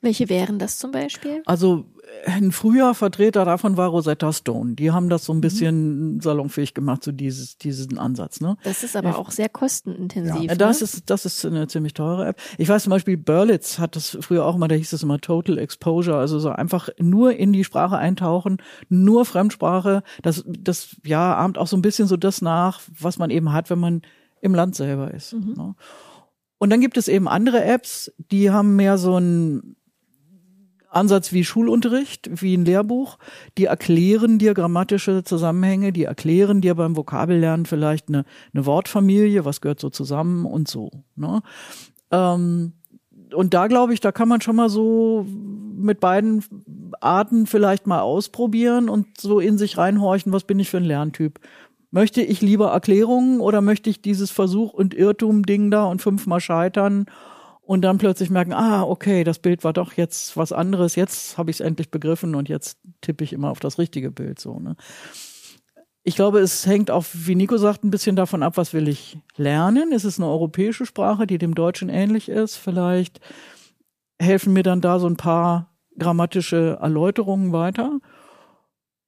[0.00, 1.42] Welche wären das zum Beispiel?
[1.46, 1.84] Also
[2.26, 4.74] ein früher Vertreter davon war Rosetta Stone.
[4.74, 8.40] Die haben das so ein bisschen salonfähig gemacht, so dieses, diesen Ansatz.
[8.40, 8.56] Ne?
[8.62, 10.50] Das ist aber auch sehr kostenintensiv.
[10.50, 10.84] Ja, das ne?
[10.84, 12.40] ist, das ist eine ziemlich teure App.
[12.58, 15.58] Ich weiß zum Beispiel, Berlitz hat das früher auch mal, da hieß es immer Total
[15.58, 18.58] Exposure, also so einfach nur in die Sprache eintauchen,
[18.88, 20.02] nur Fremdsprache.
[20.22, 23.70] Das, das, ja, ahmt auch so ein bisschen so das nach, was man eben hat,
[23.70, 24.02] wenn man
[24.40, 25.32] im Land selber ist.
[25.32, 25.74] Ne?
[26.64, 29.76] Und dann gibt es eben andere Apps, die haben mehr so ein
[30.88, 33.18] Ansatz wie Schulunterricht, wie ein Lehrbuch.
[33.58, 38.24] Die erklären dir grammatische Zusammenhänge, die erklären dir beim Vokabellernen vielleicht eine,
[38.54, 40.90] eine Wortfamilie, was gehört so zusammen und so.
[41.16, 41.42] Ne?
[42.10, 42.72] Ähm,
[43.34, 45.26] und da glaube ich, da kann man schon mal so
[45.76, 46.42] mit beiden
[47.00, 51.40] Arten vielleicht mal ausprobieren und so in sich reinhorchen, was bin ich für ein Lerntyp.
[51.94, 57.06] Möchte ich lieber Erklärungen oder möchte ich dieses Versuch und Irrtum-Ding da und fünfmal scheitern
[57.60, 61.52] und dann plötzlich merken, ah, okay, das Bild war doch jetzt was anderes, jetzt habe
[61.52, 64.58] ich es endlich begriffen und jetzt tippe ich immer auf das richtige Bild so.
[64.58, 64.74] Ne?
[66.02, 69.16] Ich glaube, es hängt auch, wie Nico sagt, ein bisschen davon ab, was will ich
[69.36, 69.92] lernen.
[69.92, 72.56] Ist es eine europäische Sprache, die dem Deutschen ähnlich ist?
[72.56, 73.20] Vielleicht
[74.18, 78.00] helfen mir dann da so ein paar grammatische Erläuterungen weiter.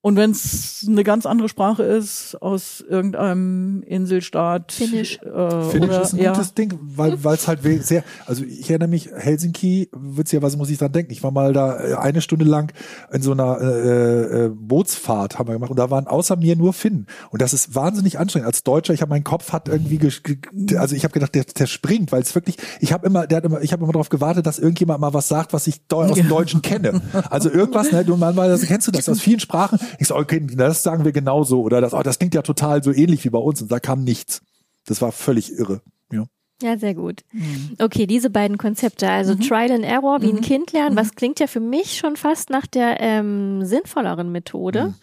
[0.07, 4.71] Und wenn es eine ganz andere Sprache ist, aus irgendeinem Inselstaat.
[4.71, 5.19] Finnisch.
[5.21, 8.89] Äh, oder, ist ein ja, gutes Ding, weil weil es halt sehr, also ich erinnere
[8.89, 12.73] mich, Helsinki, witzigerweise muss ich dran denken, ich war mal da äh, eine Stunde lang
[13.11, 16.73] in so einer äh, äh, Bootsfahrt haben wir gemacht und da waren außer mir nur
[16.73, 18.47] Finnen und das ist wahnsinnig anstrengend.
[18.47, 19.99] Als Deutscher, ich habe meinen Kopf hat irgendwie,
[20.77, 23.45] also ich habe gedacht, der, der springt, weil es wirklich, ich habe immer, der hat
[23.45, 26.29] immer, ich habe immer darauf gewartet, dass irgendjemand mal was sagt, was ich aus dem
[26.29, 27.03] Deutschen kenne.
[27.29, 29.81] Also irgendwas, ne, du manchmal, das kennst du das aus vielen Sprachen.
[29.99, 32.93] Ich so, okay, das sagen wir genauso oder das, oh, das klingt ja total so
[32.93, 34.43] ähnlich wie bei uns und da kam nichts.
[34.87, 35.83] Das war völlig irre.
[36.13, 36.27] Ja.
[36.63, 37.23] Ja, sehr gut.
[37.79, 41.49] Okay, diese beiden Konzepte, also Trial and Error, wie ein Kind lernen, was klingt ja
[41.49, 44.95] für mich schon fast nach der ähm, sinnvolleren Methode.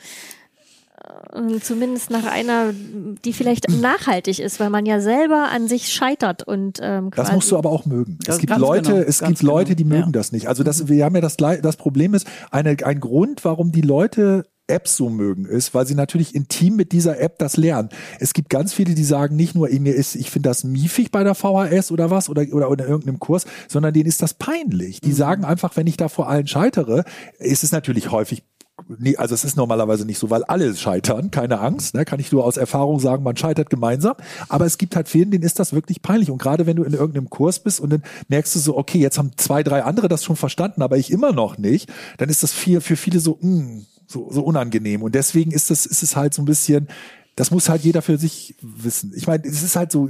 [1.32, 6.42] Äh, Zumindest nach einer, die vielleicht nachhaltig ist, weil man ja selber an sich scheitert
[6.42, 7.28] und ähm, quasi.
[7.28, 8.18] Das musst du aber auch mögen.
[8.26, 10.14] Das es gibt ganz Leute, genau, es gibt Leute, die genau, mögen ja.
[10.14, 10.48] das nicht.
[10.48, 14.46] Also das, wir haben ja das, das Problem ist, eine, ein Grund, warum die Leute
[14.74, 17.90] Apps so mögen, ist, weil sie natürlich intim mit dieser App das lernen.
[18.20, 21.24] Es gibt ganz viele, die sagen nicht nur, mir ist, ich finde das miefig bei
[21.24, 25.02] der VHS oder was oder, oder, in irgendeinem Kurs, sondern denen ist das peinlich.
[25.02, 25.06] Mhm.
[25.06, 27.04] Die sagen einfach, wenn ich da vor allen scheitere,
[27.38, 28.44] ist es natürlich häufig
[28.88, 32.32] Nee, also es ist normalerweise nicht so, weil alle scheitern, keine Angst, ne, kann ich
[32.32, 34.16] nur aus Erfahrung sagen, man scheitert gemeinsam,
[34.50, 36.94] aber es gibt halt vielen, denen ist das wirklich peinlich und gerade wenn du in
[36.94, 40.24] irgendeinem Kurs bist und dann merkst du so, okay, jetzt haben zwei, drei andere das
[40.24, 43.84] schon verstanden, aber ich immer noch nicht, dann ist das für, für viele so, mh,
[44.14, 46.88] so, so unangenehm und deswegen ist das, ist es halt so ein bisschen,
[47.36, 49.12] das muss halt jeder für sich wissen.
[49.16, 50.08] Ich meine, es ist halt so,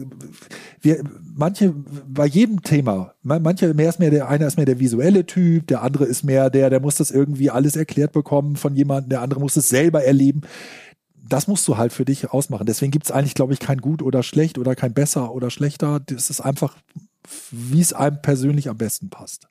[0.82, 1.02] wir,
[1.36, 1.74] manche,
[2.08, 5.68] bei jedem Thema, man- manche, mehr ist mehr der, einer ist mehr der visuelle Typ,
[5.68, 9.22] der andere ist mehr der, der muss das irgendwie alles erklärt bekommen von jemandem, der
[9.22, 10.42] andere muss es selber erleben.
[11.26, 12.66] Das musst du halt für dich ausmachen.
[12.66, 16.02] Deswegen gibt es eigentlich, glaube ich, kein gut oder schlecht oder kein besser oder schlechter.
[16.02, 16.76] Das ist einfach,
[17.52, 19.48] wie es einem persönlich am besten passt.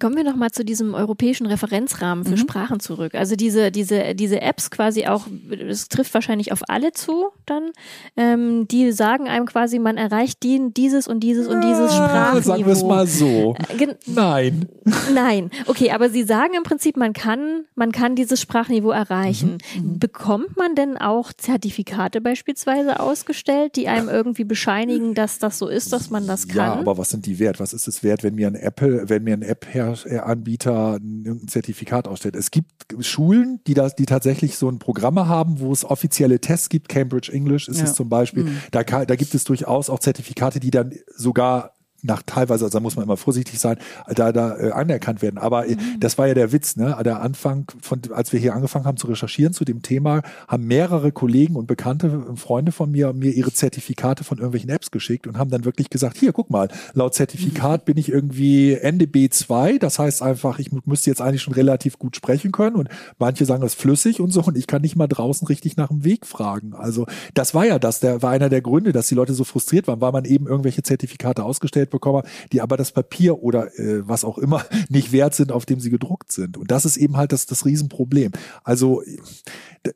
[0.00, 2.28] Kommen wir noch mal zu diesem europäischen Referenzrahmen Mhm.
[2.28, 3.14] für Sprachen zurück.
[3.14, 5.26] Also diese, diese, diese Apps quasi auch,
[5.68, 7.70] es trifft wahrscheinlich auf alle zu dann,
[8.16, 12.38] ähm, die sagen einem quasi, man erreicht die, dieses und dieses und dieses Sprachniveau.
[12.38, 13.54] Ah, Sagen wir es mal so.
[13.68, 14.68] Äh, gen- Nein.
[15.14, 19.58] Nein, okay, aber Sie sagen im Prinzip, man kann, man kann dieses Sprachniveau erreichen.
[19.76, 25.68] Mhm, Bekommt man denn auch Zertifikate beispielsweise ausgestellt, die einem irgendwie bescheinigen, dass das so
[25.68, 26.56] ist, dass man das kann?
[26.56, 27.58] Ja, aber was sind die wert?
[27.60, 29.42] Was ist es wert, wenn mir ein Apple, wenn mir ein
[29.76, 32.36] App-Anbieter ein Zertifikat ausstellt?
[32.36, 36.68] Es gibt Schulen, die das, die tatsächlich so ein Programme haben, wo es offizielle Tests
[36.68, 36.88] gibt.
[36.88, 37.84] Cambridge English ist Ja.
[37.84, 38.48] es zum Beispiel.
[38.70, 41.75] Da, kann, da gibt es durchaus auch Zertifikate, die dann sogar
[42.06, 43.76] nach teilweise, also da muss man immer vorsichtig sein,
[44.14, 45.38] da da äh, anerkannt werden.
[45.38, 46.96] Aber äh, das war ja der Witz, ne?
[47.04, 51.12] Der Anfang von, als wir hier angefangen haben zu recherchieren zu dem Thema, haben mehrere
[51.12, 55.38] Kollegen und Bekannte, äh, Freunde von mir, mir ihre Zertifikate von irgendwelchen Apps geschickt und
[55.38, 59.78] haben dann wirklich gesagt, hier, guck mal, laut Zertifikat bin ich irgendwie Ende B2.
[59.78, 62.88] Das heißt einfach, ich mü- müsste jetzt eigentlich schon relativ gut sprechen können und
[63.18, 65.88] manche sagen, das ist flüssig und so und ich kann nicht mal draußen richtig nach
[65.88, 66.74] dem Weg fragen.
[66.74, 69.86] Also das war ja das, der war einer der Gründe, dass die Leute so frustriert
[69.88, 74.06] waren, weil man eben irgendwelche Zertifikate ausgestellt bekommen hat, die aber das Papier oder äh,
[74.08, 76.56] was auch immer nicht wert sind, auf dem sie gedruckt sind.
[76.56, 78.32] Und das ist eben halt das, das Riesenproblem.
[78.64, 79.02] Also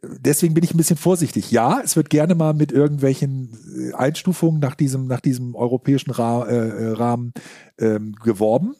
[0.03, 1.51] deswegen bin ich ein bisschen vorsichtig.
[1.51, 6.47] Ja, es wird gerne mal mit irgendwelchen äh, Einstufungen nach diesem, nach diesem europäischen Ra
[6.47, 7.33] äh, äh, Rahmen
[7.79, 8.75] ähm, geworben.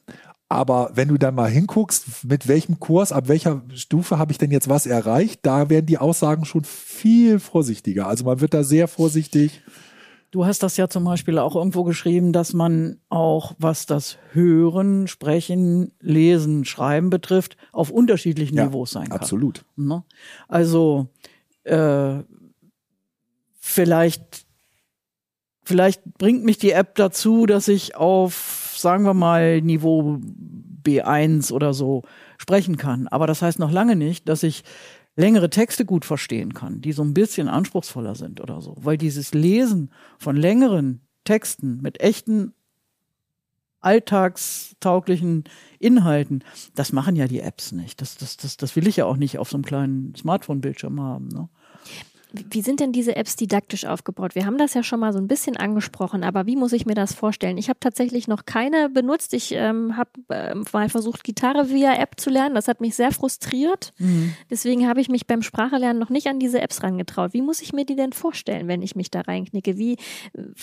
[0.49, 4.51] Aber wenn du dann mal hinguckst, mit welchem Kurs, ab welcher Stufe habe ich denn
[4.51, 8.09] jetzt was erreicht, da werden die Aussagen schon viel vorsichtiger.
[8.09, 9.63] Also man wird da sehr vorsichtig.
[10.31, 15.09] Du hast das ja zum Beispiel auch irgendwo geschrieben, dass man auch, was das Hören,
[15.09, 19.19] Sprechen, Lesen, Schreiben betrifft, auf unterschiedlichen Ja, Niveaus sein kann.
[19.19, 19.65] Absolut.
[19.75, 20.05] Ne?
[20.47, 21.09] Also
[21.65, 22.21] äh,
[23.59, 24.47] vielleicht,
[25.65, 30.21] vielleicht bringt mich die App dazu, dass ich auf, sagen wir mal, Niveau
[30.85, 32.03] B1 oder so
[32.39, 33.09] sprechen kann.
[33.09, 34.63] Aber das heißt noch lange nicht, dass ich
[35.17, 38.77] längere Texte gut verstehen kann, die so ein bisschen anspruchsvoller sind oder so.
[38.81, 42.53] Weil dieses Lesen von längeren Texten mit echten
[43.81, 45.45] alltagstauglichen
[45.79, 46.45] Inhalten,
[46.75, 48.01] das machen ja die Apps nicht.
[48.01, 51.29] Das, das, das, das will ich ja auch nicht auf so einem kleinen Smartphone-Bildschirm haben.
[51.29, 51.49] Ne?
[52.33, 54.35] Wie sind denn diese Apps didaktisch aufgebaut?
[54.35, 56.95] Wir haben das ja schon mal so ein bisschen angesprochen, aber wie muss ich mir
[56.95, 57.59] das vorstellen?
[57.59, 59.35] Ich habe tatsächlich noch keine benutzt.
[59.35, 62.55] Ich ähm, habe ähm, mal versucht, Gitarre via App zu lernen.
[62.55, 63.93] Das hat mich sehr frustriert.
[64.51, 67.33] Deswegen habe ich mich beim Sprachelernen noch nicht an diese Apps rangetraut.
[67.33, 69.77] Wie muss ich mir die denn vorstellen, wenn ich mich da reinknicke?
[69.79, 69.97] Wie,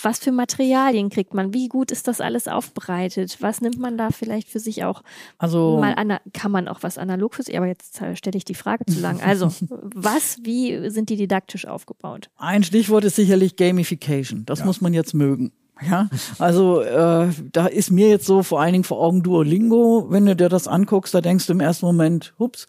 [0.01, 1.53] was für Materialien kriegt man?
[1.53, 3.37] Wie gut ist das alles aufbereitet?
[3.41, 5.03] Was nimmt man da vielleicht für sich auch
[5.37, 5.95] Also mal
[6.33, 7.57] kann man auch was analog für sich?
[7.57, 9.21] Aber jetzt äh, stelle ich die Frage zu lang.
[9.21, 12.29] Also was, wie sind die didaktisch aufgebaut?
[12.37, 14.45] ein Stichwort ist sicherlich Gamification.
[14.45, 15.51] Das muss man jetzt mögen.
[15.81, 20.25] Ja, also äh, da ist mir jetzt so vor allen Dingen vor Augen Duolingo, wenn
[20.25, 22.65] du dir das anguckst, da denkst du im ersten Moment, hups,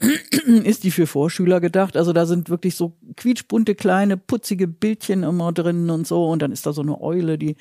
[0.64, 1.96] ist die für Vorschüler gedacht.
[1.96, 6.52] Also da sind wirklich so quietschbunte kleine putzige Bildchen immer drin und so und dann
[6.52, 7.56] ist da so eine Eule, die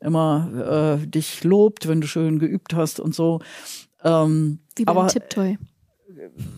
[0.00, 3.40] immer äh, dich lobt, wenn du schön geübt hast und so.
[4.04, 5.58] Ähm, Wie beim aber Tiptoy.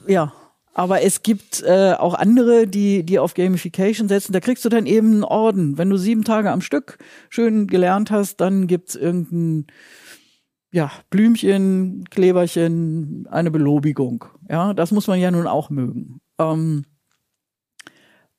[0.07, 0.33] ja,
[0.75, 4.33] aber es gibt äh, auch andere, die, die auf Gamification setzen.
[4.33, 5.77] Da kriegst du dann eben einen Orden.
[5.77, 9.67] Wenn du sieben Tage am Stück schön gelernt hast, dann gibt's irgendein
[10.73, 14.25] ja, Blümchen, Kleberchen, eine Belobigung.
[14.49, 16.21] Ja, das muss man ja nun auch mögen.
[16.39, 16.85] Ähm,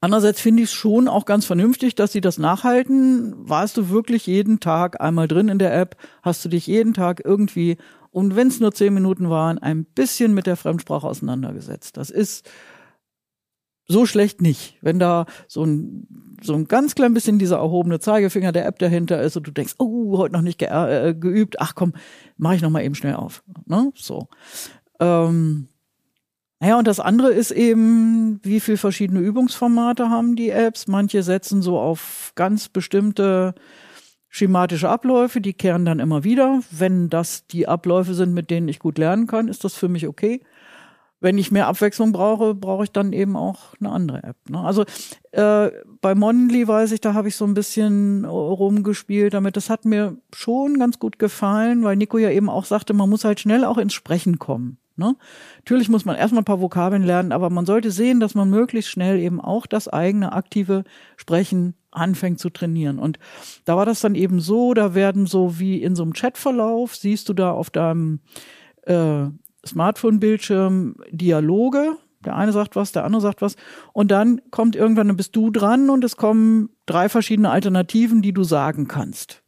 [0.04, 3.34] andererseits finde ich es schon auch ganz vernünftig, dass sie das nachhalten.
[3.38, 5.96] Warst du wirklich jeden Tag einmal drin in der App?
[6.22, 7.78] Hast du dich jeden Tag irgendwie
[8.12, 11.98] und wenn es nur zehn Minuten waren, ein bisschen mit der Fremdsprache auseinandergesetzt.
[11.98, 12.48] Das ist
[13.88, 14.78] so schlecht nicht.
[14.82, 19.22] Wenn da so ein, so ein ganz klein bisschen dieser erhobene Zeigefinger der App dahinter
[19.22, 21.94] ist und du denkst, oh, heute noch nicht ge äh, geübt, ach komm,
[22.38, 23.44] mache ich noch mal eben schnell auf.
[23.66, 23.92] Ne?
[23.96, 24.28] So.
[25.00, 25.70] Ähm,
[26.64, 30.88] naja, und das andere ist eben, wie viel verschiedene Übungsformate haben die Apps.
[30.88, 33.54] Manche setzen so auf ganz bestimmte
[34.30, 36.62] schematische Abläufe, die kehren dann immer wieder.
[36.72, 40.08] Wenn das die Abläufe sind, mit denen ich gut lernen kann, ist das für mich
[40.08, 40.40] okay.
[41.20, 44.38] Wenn ich mehr Abwechslung brauche, brauche ich dann eben auch eine andere App.
[44.50, 44.60] Ne?
[44.60, 44.86] Also
[45.34, 49.58] äh, bei Monly weiß ich, da habe ich so ein bisschen rumgespielt damit.
[49.58, 53.26] Das hat mir schon ganz gut gefallen, weil Nico ja eben auch sagte, man muss
[53.26, 54.78] halt schnell auch ins Sprechen kommen.
[54.96, 55.16] Ne?
[55.58, 58.92] Natürlich muss man erstmal ein paar Vokabeln lernen, aber man sollte sehen, dass man möglichst
[58.92, 60.84] schnell eben auch das eigene aktive
[61.18, 63.00] Sprechen anfängt zu trainieren.
[63.00, 63.18] Und
[63.66, 67.28] da war das dann eben so, da werden so wie in so einem Chatverlauf, siehst
[67.30, 68.20] du da auf deinem
[68.84, 69.26] äh,
[69.66, 71.98] Smartphone-Bildschirm Dialoge.
[72.24, 73.56] Der eine sagt was, der andere sagt was.
[73.94, 78.34] Und dann kommt irgendwann, dann bist du dran und es kommen drei verschiedene Alternativen, die
[78.34, 79.44] du sagen kannst.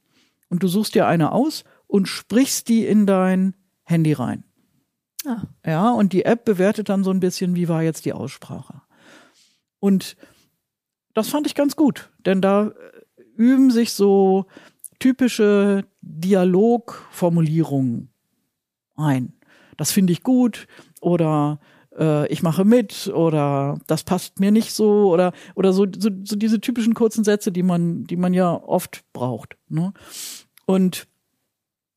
[0.50, 4.45] Und du suchst dir eine aus und sprichst die in dein Handy rein.
[5.26, 5.44] Ah.
[5.66, 8.82] Ja, und die App bewertet dann so ein bisschen, wie war jetzt die Aussprache.
[9.80, 10.16] Und
[11.14, 12.74] das fand ich ganz gut, denn da äh,
[13.36, 14.46] üben sich so
[15.00, 18.10] typische Dialogformulierungen
[18.96, 19.34] ein.
[19.78, 20.68] Das finde ich gut
[21.02, 21.60] oder
[21.98, 26.36] äh, ich mache mit oder das passt mir nicht so oder oder so, so, so
[26.36, 29.58] diese typischen kurzen Sätze, die man die man ja oft braucht.
[29.68, 29.94] Ne?
[30.66, 31.08] Und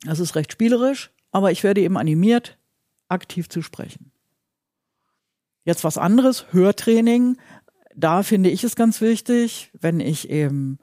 [0.05, 2.58] das ist recht spielerisch, aber ich werde eben animiert,
[3.09, 4.12] aktiv zu sprechen.
[5.64, 7.37] Jetzt was anderes, Hörtraining.
[7.94, 10.79] Da finde ich es ganz wichtig, wenn ich eben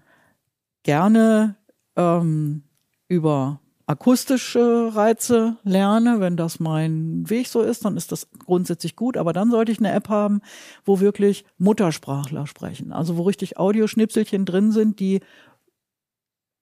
[0.84, 1.56] gerne
[1.96, 2.64] ähm,
[3.08, 9.16] über akustische Reize lerne, wenn das mein Weg so ist, dann ist das grundsätzlich gut,
[9.16, 10.42] aber dann sollte ich eine App haben,
[10.84, 15.22] wo wirklich Muttersprachler sprechen, also wo richtig Audioschnipselchen drin sind, die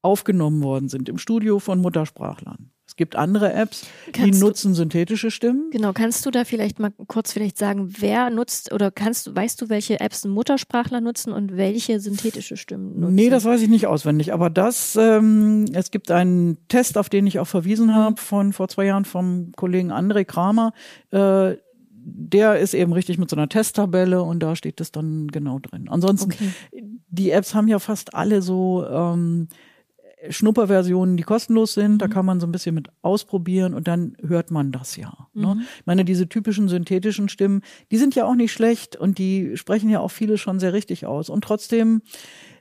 [0.01, 2.72] aufgenommen worden sind im Studio von Muttersprachlern.
[2.93, 5.71] Es gibt andere Apps, die Kannst du- nutzen synthetische Stimmen.
[5.71, 9.59] Genau, kannst du da vielleicht mal kurz vielleicht sagen, wer nutzt oder kannst du, weißt
[9.59, 13.15] du, welche Apps Muttersprachler nutzen und welche synthetische Stimmen nutzen?
[13.15, 14.31] Nee, das weiß ich nicht auswendig.
[14.31, 18.67] Aber das, ähm, es gibt einen Test, auf den ich auch verwiesen habe, von vor
[18.67, 20.71] zwei Jahren vom Kollegen André Kramer.
[21.09, 21.55] Äh,
[22.05, 25.87] der ist eben richtig mit so einer Testtabelle und da steht das dann genau drin.
[25.89, 26.83] Ansonsten, Okay.
[27.09, 29.47] die Apps haben ja fast alle so ähm,
[30.29, 32.01] Schnupperversionen, die kostenlos sind.
[32.01, 35.27] Da kann man so ein bisschen mit ausprobieren und dann hört man das ja.
[35.33, 35.57] Ne?
[35.79, 39.89] Ich meine, diese typischen synthetischen Stimmen, die sind ja auch nicht schlecht und die sprechen
[39.89, 41.29] ja auch viele schon sehr richtig aus.
[41.29, 42.01] Und trotzdem,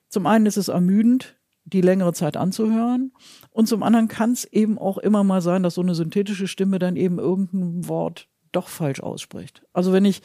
[0.09, 3.13] zum einen ist es ermüdend, die längere Zeit anzuhören.
[3.51, 6.79] Und zum anderen kann es eben auch immer mal sein, dass so eine synthetische Stimme
[6.79, 9.63] dann eben irgendein Wort doch falsch ausspricht.
[9.73, 10.23] Also wenn ich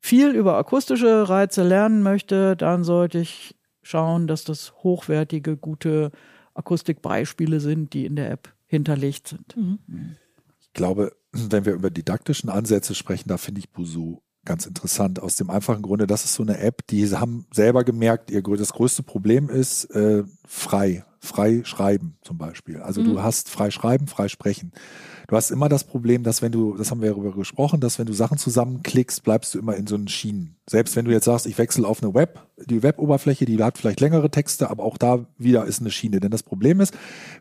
[0.00, 6.10] viel über akustische Reize lernen möchte, dann sollte ich schauen, dass das hochwertige, gute
[6.54, 9.56] Akustikbeispiele sind, die in der App hinterlegt sind.
[9.56, 10.16] Mhm.
[10.60, 15.20] Ich glaube, wenn wir über didaktischen Ansätze sprechen, da finde ich Busu ganz interessant.
[15.20, 18.72] Aus dem einfachen Grunde, das ist so eine App, die haben selber gemerkt, ihr das
[18.72, 22.80] größte Problem ist äh, frei, frei schreiben zum Beispiel.
[22.80, 23.06] Also mhm.
[23.06, 24.72] du hast frei schreiben, frei sprechen.
[25.28, 28.06] Du hast immer das Problem, dass wenn du, das haben wir darüber gesprochen, dass wenn
[28.06, 30.55] du Sachen zusammenklickst, bleibst du immer in so einen Schienen.
[30.68, 34.00] Selbst wenn du jetzt sagst, ich wechsle auf eine Web, die Web-Oberfläche, die hat vielleicht
[34.00, 36.18] längere Texte, aber auch da wieder ist eine Schiene.
[36.18, 36.92] Denn das Problem ist,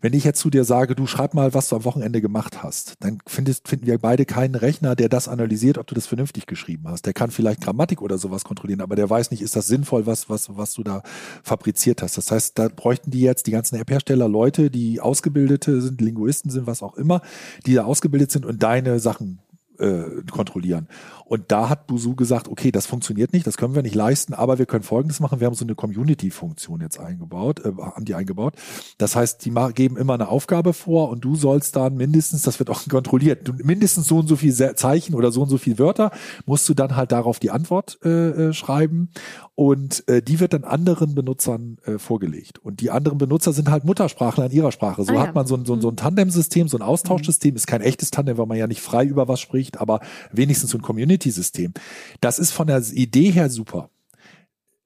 [0.02, 2.94] wenn ich jetzt zu dir sage, du schreib mal, was du am Wochenende gemacht hast,
[3.00, 6.84] dann findest, finden wir beide keinen Rechner, der das analysiert, ob du das vernünftig geschrieben
[6.88, 7.08] hast.
[7.08, 10.30] Der kann vielleicht Grammatik oder sowas kontrollieren, aber der weiß nicht, ist das sinnvoll, was,
[10.30, 11.02] was, was du da
[11.42, 12.20] fabriziert hast.
[12.20, 16.68] Das heißt, da bräuchten die jetzt, die ganzen App-Hersteller, Leute, die Ausgebildete sind, Linguisten sind,
[16.68, 17.22] was auch immer,
[17.66, 19.40] die da ausgebildet sind und deine Sachen
[19.80, 20.88] äh, kontrollieren.
[21.26, 24.60] Und da hat Busu gesagt, okay, das funktioniert nicht, das können wir nicht leisten, aber
[24.60, 25.40] wir können Folgendes machen.
[25.40, 28.54] Wir haben so eine Community-Funktion jetzt eingebaut, äh, haben die eingebaut.
[29.00, 32.70] Das heißt, die geben immer eine Aufgabe vor und du sollst dann mindestens, das wird
[32.70, 36.12] auch kontrolliert, mindestens so und so viel Zeichen oder so und so viel Wörter
[36.46, 39.10] musst du dann halt darauf die Antwort äh, äh, schreiben
[39.56, 42.60] und äh, die wird dann anderen Benutzern äh, vorgelegt.
[42.60, 45.04] Und die anderen Benutzer sind halt Muttersprachler in ihrer Sprache.
[45.04, 45.98] So ah, hat man so ein, so, so ein mhm.
[45.98, 49.40] Tandem-System, so ein Austauschsystem, ist kein echtes Tandem, weil man ja nicht frei über was
[49.40, 51.74] spricht, aber wenigstens so ein Community Community-System.
[52.22, 53.90] Das ist von der Idee her super.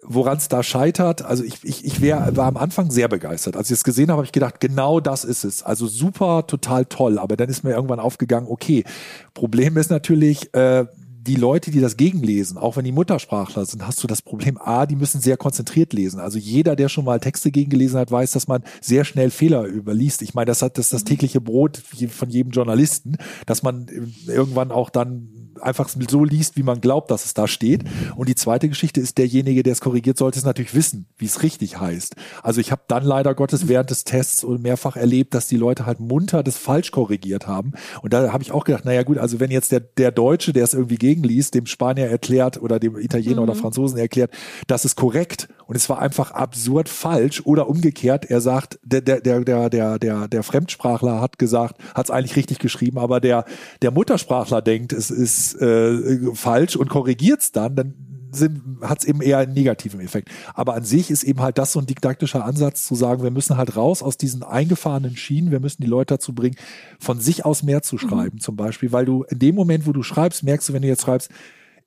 [0.02, 3.58] Woran es da scheitert, also ich, ich, ich wär, war am Anfang sehr begeistert.
[3.58, 5.62] Als ich es gesehen habe, habe ich gedacht, genau das ist es.
[5.62, 7.20] Also super, total toll.
[7.20, 8.86] Aber dann ist mir irgendwann aufgegangen, okay,
[9.34, 10.86] Problem ist natürlich, äh,
[11.22, 14.86] die Leute, die das gegenlesen, auch wenn die Muttersprachler sind, hast du das Problem, A,
[14.86, 16.20] die müssen sehr konzentriert lesen.
[16.20, 20.22] Also jeder, der schon mal Texte gegengelesen hat, weiß, dass man sehr schnell Fehler überliest.
[20.22, 21.78] Ich meine, das hat das, das tägliche Brot
[22.10, 23.88] von jedem Journalisten, dass man
[24.28, 25.30] irgendwann auch dann
[25.62, 27.84] einfach so liest, wie man glaubt, dass es da steht.
[28.15, 31.43] Und die zweite Geschichte ist, derjenige, der es korrigiert, sollte es natürlich wissen, wie es
[31.43, 32.15] richtig heißt.
[32.43, 36.00] Also ich habe dann leider Gottes während des Tests mehrfach erlebt, dass die Leute halt
[36.00, 37.74] munter das falsch korrigiert haben.
[38.02, 40.63] Und da habe ich auch gedacht, naja gut, also wenn jetzt der, der Deutsche, der
[40.63, 43.50] es irgendwie gegenliest, dem Spanier erklärt oder dem Italiener mhm.
[43.50, 44.32] oder Franzosen erklärt,
[44.67, 49.22] das ist korrekt und es war einfach absurd falsch oder umgekehrt, er sagt, der, der,
[49.22, 53.46] der, der, der, der, Fremdsprachler hat gesagt, hat es eigentlich richtig geschrieben, aber der,
[53.84, 57.94] der Muttersprachler denkt, es ist äh, falsch und korrigiert es dann, dann
[58.82, 60.30] hat es eben eher einen negativen Effekt.
[60.56, 63.56] Aber an sich ist eben halt das so ein didaktischer Ansatz zu sagen, wir müssen
[63.56, 66.56] halt raus aus diesen eingefahrenen Schienen, wir müssen die Leute dazu bringen,
[67.00, 68.42] von sich aus mehr zu schreiben, mhm.
[68.42, 71.04] zum Beispiel, weil du in dem Moment, wo du schreibst, merkst du, wenn du jetzt
[71.04, 71.30] schreibst,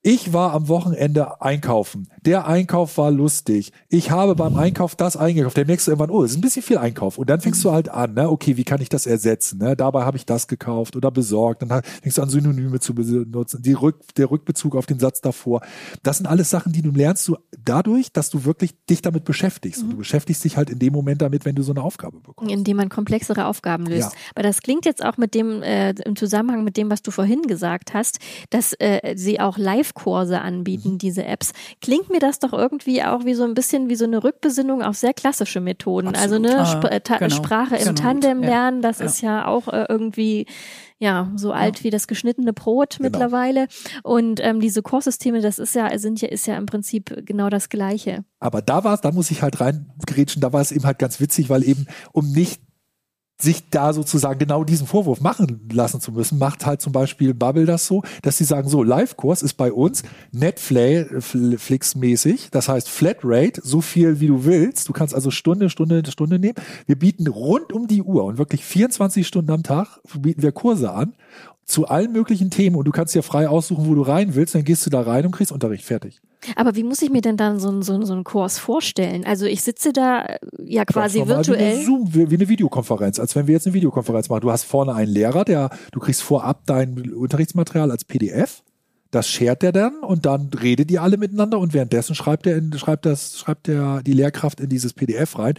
[0.04, 2.08] ich war am Wochenende einkaufen.
[2.22, 3.70] Der Einkauf war lustig.
[3.88, 5.56] Ich habe beim Einkauf das eingekauft.
[5.56, 7.18] Dann merkst du irgendwann, oh, es ist ein bisschen viel Einkauf.
[7.18, 8.28] Und dann fängst du halt an, ne?
[8.28, 9.58] okay, wie kann ich das ersetzen?
[9.58, 9.76] Ne?
[9.76, 11.62] Dabei habe ich das gekauft oder besorgt.
[11.62, 13.62] Dann fängst du an, Synonyme zu benutzen.
[13.62, 15.62] Die Rück, der Rückbezug auf den Satz davor.
[16.02, 19.82] Das sind alles Sachen, die du lernst du dadurch, dass du wirklich dich damit beschäftigst.
[19.82, 19.84] Mhm.
[19.84, 22.52] Und du beschäftigst dich halt in dem Moment damit, wenn du so eine Aufgabe bekommst.
[22.52, 24.12] Indem man komplexere Aufgaben löst.
[24.12, 24.18] Ja.
[24.34, 27.42] Aber das klingt jetzt auch mit dem, äh, im Zusammenhang mit dem, was du vorhin
[27.42, 28.18] gesagt hast,
[28.50, 29.58] dass äh, sie auch
[29.92, 30.98] Live-Kurse anbieten mhm.
[30.98, 34.22] diese Apps, klingt mir das doch irgendwie auch wie so ein bisschen wie so eine
[34.22, 36.08] Rückbesinnung auf sehr klassische Methoden.
[36.08, 36.22] Absolut.
[36.22, 37.34] Also ne, ah, Sp genau.
[37.34, 38.00] Sprache im genau.
[38.00, 39.04] Tandem lernen, das ja.
[39.04, 40.46] ist ja auch äh, irgendwie
[40.98, 41.84] ja, so alt ja.
[41.84, 43.08] wie das geschnittene Brot genau.
[43.08, 43.66] mittlerweile.
[44.04, 47.68] Und ähm, diese Kurssysteme, das ist ja, sind ja, ist ja im Prinzip genau das
[47.68, 48.24] Gleiche.
[48.38, 51.20] Aber da war es, da muss ich halt reingrätschen, da war es eben halt ganz
[51.20, 52.62] witzig, weil eben, um nicht
[53.42, 57.66] sich da sozusagen genau diesen Vorwurf machen lassen zu müssen, macht halt zum Beispiel Bubble
[57.66, 60.02] das so, dass sie sagen, so, Live-Kurs ist bei uns
[60.32, 64.88] Netflix-mäßig, das heißt Flatrate, so viel wie du willst.
[64.88, 66.54] Du kannst also Stunde, Stunde, Stunde nehmen.
[66.86, 70.92] Wir bieten rund um die Uhr und wirklich 24 Stunden am Tag bieten wir Kurse
[70.92, 71.14] an
[71.64, 74.64] zu allen möglichen Themen und du kannst dir frei aussuchen, wo du rein willst, dann
[74.64, 76.20] gehst du da rein und kriegst Unterricht fertig.
[76.56, 79.24] Aber wie muss ich mir denn dann so, so, so einen Kurs vorstellen?
[79.24, 81.58] Also ich sitze da äh, ja quasi virtuell.
[81.58, 84.40] Wie eine, Zoom, wie eine Videokonferenz, als wenn wir jetzt eine Videokonferenz machen.
[84.40, 88.62] Du hast vorne einen Lehrer, der, du kriegst vorab dein Unterrichtsmaterial als PDF.
[89.10, 92.72] Das shared der dann und dann redet ihr alle miteinander und währenddessen schreibt er in,
[92.78, 95.54] schreibt das, schreibt der die Lehrkraft in dieses PDF rein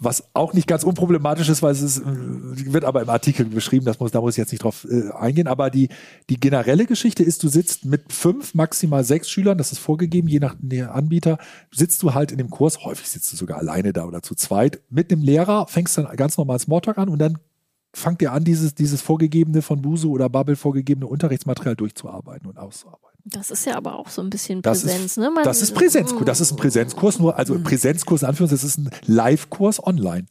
[0.00, 3.98] was auch nicht ganz unproblematisch ist, weil es ist, wird aber im Artikel beschrieben, das
[3.98, 5.48] muss, da muss ich jetzt nicht drauf äh, eingehen.
[5.48, 5.88] Aber die,
[6.30, 10.38] die generelle Geschichte ist, du sitzt mit fünf, maximal sechs Schülern, das ist vorgegeben, je
[10.38, 10.54] nach
[10.92, 11.38] Anbieter,
[11.72, 14.80] sitzt du halt in dem Kurs, häufig sitzt du sogar alleine da oder zu zweit,
[14.88, 17.38] mit dem Lehrer, fängst dann ganz normal Smalltalk an und dann
[17.92, 23.07] fangt ihr an, dieses, dieses vorgegebene von Busu oder Bubble vorgegebene Unterrichtsmaterial durchzuarbeiten und auszuarbeiten.
[23.30, 25.30] Das ist ja aber auch so ein bisschen Präsenz, ist, ne?
[25.30, 26.24] Man- das ist Präsenzkurs.
[26.24, 30.26] Das ist ein Präsenzkurs, nur, also Präsenzkurs in Anführungszeichen, das ist ein Live-Kurs online.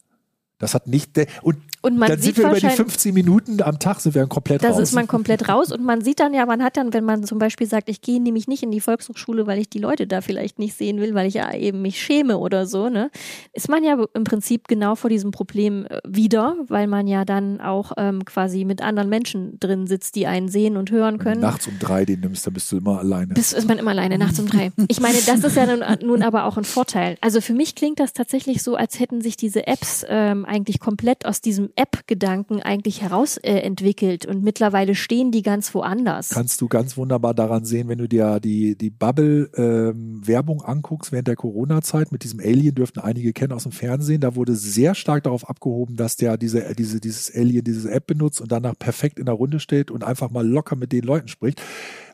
[0.59, 3.13] Das hat nicht, der, und, Und man dann sieht sind wir über die wahrscheinlich- 15
[3.13, 4.81] Minuten am Tag sind wir dann komplett Das raus.
[4.81, 7.37] ist man komplett raus und man sieht dann ja, man hat dann, wenn man zum
[7.37, 10.57] Beispiel sagt, ich gehe nämlich nicht in die Volkshochschule, weil ich die Leute da vielleicht
[10.57, 13.11] nicht sehen will, weil ich ja eben mich schäme oder so, ne,
[13.53, 17.61] ist man ja im Prinzip genau vor diesem Problem äh, wieder, weil man ja dann
[17.61, 21.41] auch ähm, quasi mit anderen Menschen drin sitzt, die einen sehen und hören können.
[21.41, 23.35] nachts um drei den nimmst, dann bist du immer alleine.
[23.35, 24.71] Bis ist man immer alleine nachts um drei.
[24.87, 27.17] Ich meine, das ist ja nun, nun aber auch ein Vorteil.
[27.21, 31.25] Also für mich klingt das tatsächlich so, als hätten sich diese Apps ähm, eigentlich komplett
[31.25, 36.29] aus diesem App-Gedanken eigentlich heraus äh, entwickelt und mittlerweile stehen die ganz woanders.
[36.29, 41.35] kannst du ganz wunderbar daran sehen, wenn du dir die, die Bubble-Werbung anguckst während der
[41.35, 42.11] Corona-Zeit.
[42.11, 44.21] Mit diesem Alien dürften einige kennen aus dem Fernsehen.
[44.21, 48.41] Da wurde sehr stark darauf abgehoben, dass der diese, diese, dieses Alien diese App benutzt
[48.41, 51.61] und danach perfekt in der Runde steht und einfach mal locker mit den Leuten spricht.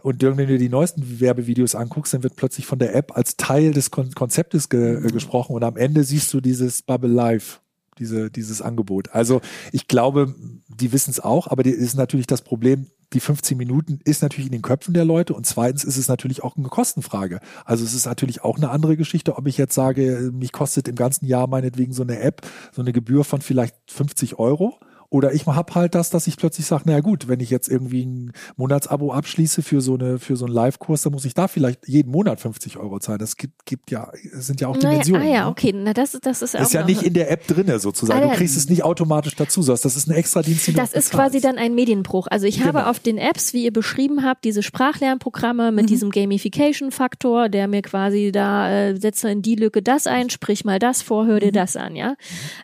[0.03, 3.71] Und wenn du die neuesten Werbevideos anguckst, dann wird plötzlich von der App als Teil
[3.71, 7.62] des Kon Konzeptes ge äh, gesprochen und am Ende siehst du dieses Bubble Live.
[7.99, 9.13] Diese, dieses Angebot.
[9.13, 9.41] Also
[9.71, 10.33] ich glaube,
[10.67, 14.47] die wissen es auch, aber die ist natürlich das Problem, die 15 Minuten ist natürlich
[14.47, 17.39] in den Köpfen der Leute und zweitens ist es natürlich auch eine Kostenfrage.
[17.65, 20.95] Also es ist natürlich auch eine andere Geschichte, ob ich jetzt sage, mich kostet im
[20.95, 22.41] ganzen Jahr meinetwegen so eine App,
[22.71, 24.79] so eine Gebühr von vielleicht 50 Euro.
[25.13, 28.03] Oder ich hab halt das, dass ich plötzlich sage, naja gut, wenn ich jetzt irgendwie
[28.03, 31.87] ein Monatsabo abschließe für so eine, für so einen Live-Kurs, dann muss ich da vielleicht
[31.87, 33.19] jeden Monat 50 Euro zahlen.
[33.19, 35.21] Das gibt, gibt ja, sind ja auch Naja, Dimensionen.
[35.21, 35.51] ah ja, ne?
[35.51, 38.23] okay, na das, das ist auch Ist ja nicht in der App drinne sozusagen.
[38.23, 40.93] Ah, Du kriegst es nicht automatisch dazu, sondern das ist ein extra Dienst, den Das
[40.93, 42.25] ist quasi dann ein Medienbruch.
[42.31, 42.89] Also ich habe Genau.
[42.89, 48.31] auf den Apps, wie ihr beschrieben habt, diese Sprachlernprogramme mit diesem Gamification-Faktor, der mir quasi
[48.31, 51.75] da äh, setze in die Lücke das ein, sprich mal das vor, hör dir das
[51.75, 52.15] an, ja.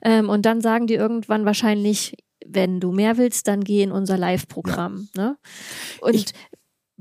[0.03, 2.15] Ähm, und dann sagen die irgendwann wahrscheinlich,
[2.51, 5.07] wenn du mehr willst, dann geh in unser Live-Programm.
[5.15, 5.37] Ne?
[6.01, 6.25] Und Ich-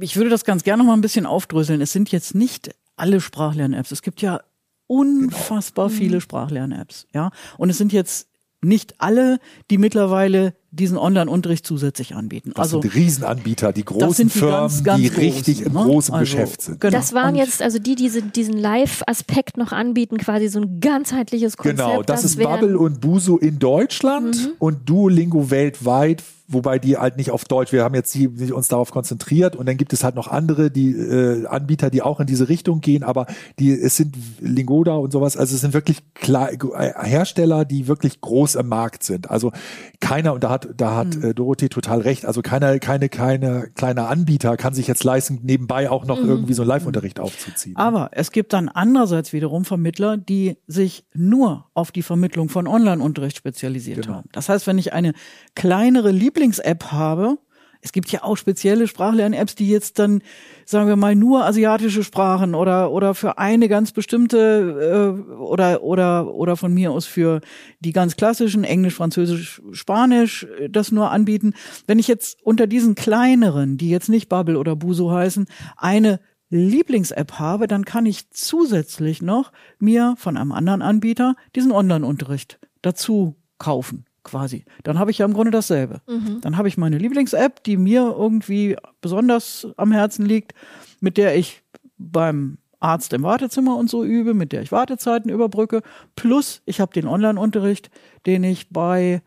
[0.00, 1.80] Ich würde das ganz gerne noch mal ein bisschen aufdröseln.
[1.80, 3.90] Es sind jetzt nicht alle Sprachlern-Apps.
[3.90, 4.40] Es gibt ja
[4.86, 7.30] unfassbar viele Sprachlern-Apps, ja.
[7.56, 8.28] Und es sind jetzt
[8.60, 9.38] nicht alle,
[9.70, 12.50] die mittlerweile diesen Online-Unterricht zusätzlich anbieten.
[12.54, 15.80] Das also sind Riesenanbieter, die großen die Firmen, ganz, ganz die großen, richtig im ne?
[15.84, 16.80] großen Also, Geschäft sind.
[16.80, 16.96] genau.
[16.96, 21.56] das waren Und- jetzt also die, die diesen Live-Aspekt noch anbieten, quasi so ein ganzheitliches
[21.56, 21.78] Konzept.
[21.78, 27.18] Genau, das, ist wären- Bubble und Buso in Deutschland und Duolingo weltweit, wobei die halt
[27.18, 30.02] nicht auf Deutsch, wir haben jetzt die, die uns darauf konzentriert und dann gibt es
[30.02, 33.26] halt noch andere, die äh, Anbieter, die auch in diese Richtung gehen, aber
[33.58, 36.58] die es sind Lingoda und sowas, also es sind wirklich klar, äh,
[37.06, 39.30] Hersteller, die wirklich groß im Markt sind.
[39.30, 39.52] Also
[40.00, 44.08] keiner und da hat da hat äh, Dorothee total recht, also keiner keine keine kleiner
[44.08, 47.76] Anbieter kann sich jetzt leisten nebenbei auch noch irgendwie so einen Live-Unterricht aufzuziehen.
[47.76, 53.36] Aber es gibt dann andererseits wiederum Vermittler, die sich nur auf die Vermittlung von Online-Unterricht
[53.36, 54.18] spezialisiert Genau.
[54.18, 54.28] haben.
[54.32, 55.12] Das heißt, wenn ich eine
[55.54, 57.38] kleinere Lieblings-App habe,
[57.80, 60.22] es gibt ja auch spezielle Sprachlern-Apps, die jetzt dann,
[60.64, 66.34] sagen wir mal, nur asiatische Sprachen oder oder für eine ganz bestimmte äh, oder oder
[66.34, 67.40] oder von mir aus für
[67.80, 71.54] die ganz klassischen Englisch, Französisch, Spanisch äh, das nur anbieten.
[71.86, 76.20] Wenn ich jetzt unter diesen kleineren, die jetzt nicht Bubble oder Buso heißen, eine
[76.50, 83.36] Lieblings-App habe, dann kann ich zusätzlich noch mir von einem anderen Anbieter diesen Online-Unterricht dazu
[83.58, 84.64] kaufen, quasi.
[84.82, 86.00] Dann habe ich ja im Grunde dasselbe.
[86.42, 90.52] Dann habe ich meine Lieblings-App, die mir irgendwie besonders am Herzen liegt,
[91.00, 91.62] mit der ich
[91.96, 95.82] beim Arzt im Wartezimmer und so übe, mit der ich Wartezeiten überbrücke.
[96.14, 97.90] Plus ich habe den Online-Unterricht,
[98.26, 99.22] den ich bei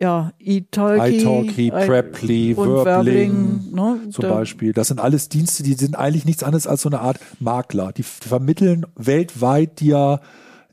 [0.00, 4.72] ja, italki, italki, Preply, und Verbling, ne, zum da- Beispiel.
[4.72, 7.92] Das sind alles Dienste, die sind eigentlich nichts anderes als so eine Art Makler.
[7.92, 10.20] Die vermitteln weltweit dir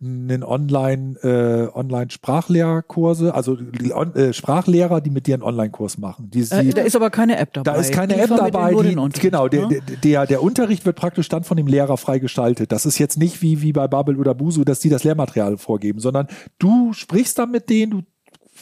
[0.01, 6.29] einen Online, äh, Online-Sprachlehrkurse, also die On äh, Sprachlehrer, die mit dir einen Online-Kurs machen.
[6.29, 7.71] Die, Äh, die, da ist aber keine App dabei.
[7.71, 8.73] da ist keine Die App dabei.
[8.73, 9.81] Die, genau, der, ne?
[9.81, 12.71] der, der, der Unterricht wird praktisch dann von dem Lehrer frei gestaltet.
[12.71, 15.99] Das ist jetzt nicht wie, wie bei Bubble oder Busu, dass die das Lehrmaterial vorgeben,
[15.99, 16.27] sondern
[16.59, 18.01] du sprichst dann mit denen, du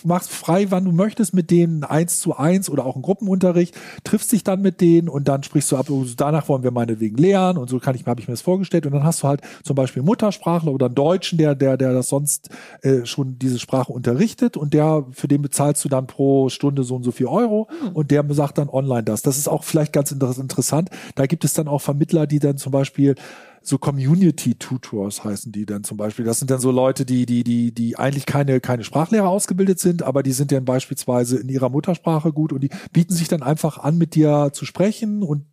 [0.05, 4.31] machst frei, wann du möchtest mit denen, eins zu eins oder auch einen Gruppenunterricht, triffst
[4.31, 7.57] dich dann mit denen und dann sprichst du ab, oh, danach wollen wir meinetwegen lernen
[7.57, 9.75] und so kann ich, habe ich mir das vorgestellt und dann hast du halt zum
[9.75, 12.49] Beispiel Muttersprachler oder einen Deutschen, der, der, der das sonst
[12.81, 16.95] äh, schon diese Sprache unterrichtet und der, für den bezahlst du dann pro Stunde so
[16.95, 19.21] und so viel Euro und der sagt dann online das.
[19.21, 20.89] Das ist auch vielleicht ganz inter- interessant.
[21.15, 23.15] Da gibt es dann auch Vermittler, die dann zum Beispiel
[23.63, 26.25] so Community Tutors heißen die dann zum Beispiel.
[26.25, 30.03] Das sind dann so Leute, die, die, die, die eigentlich keine, keine Sprachlehrer ausgebildet sind,
[30.03, 33.77] aber die sind dann beispielsweise in ihrer Muttersprache gut und die bieten sich dann einfach
[33.77, 35.45] an, mit dir zu sprechen und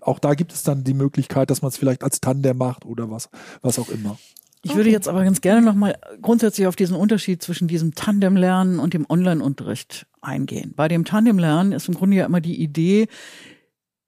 [0.00, 3.10] auch da gibt es dann die Möglichkeit, dass man es vielleicht als Tandem macht oder
[3.10, 3.28] was,
[3.62, 4.16] was auch immer.
[4.62, 8.92] Ich würde jetzt aber ganz gerne nochmal grundsätzlich auf diesen Unterschied zwischen diesem Tandemlernen und
[8.92, 10.72] dem Online-Unterricht eingehen.
[10.74, 13.06] Bei dem Tandemlernen ist im Grunde ja immer die Idee,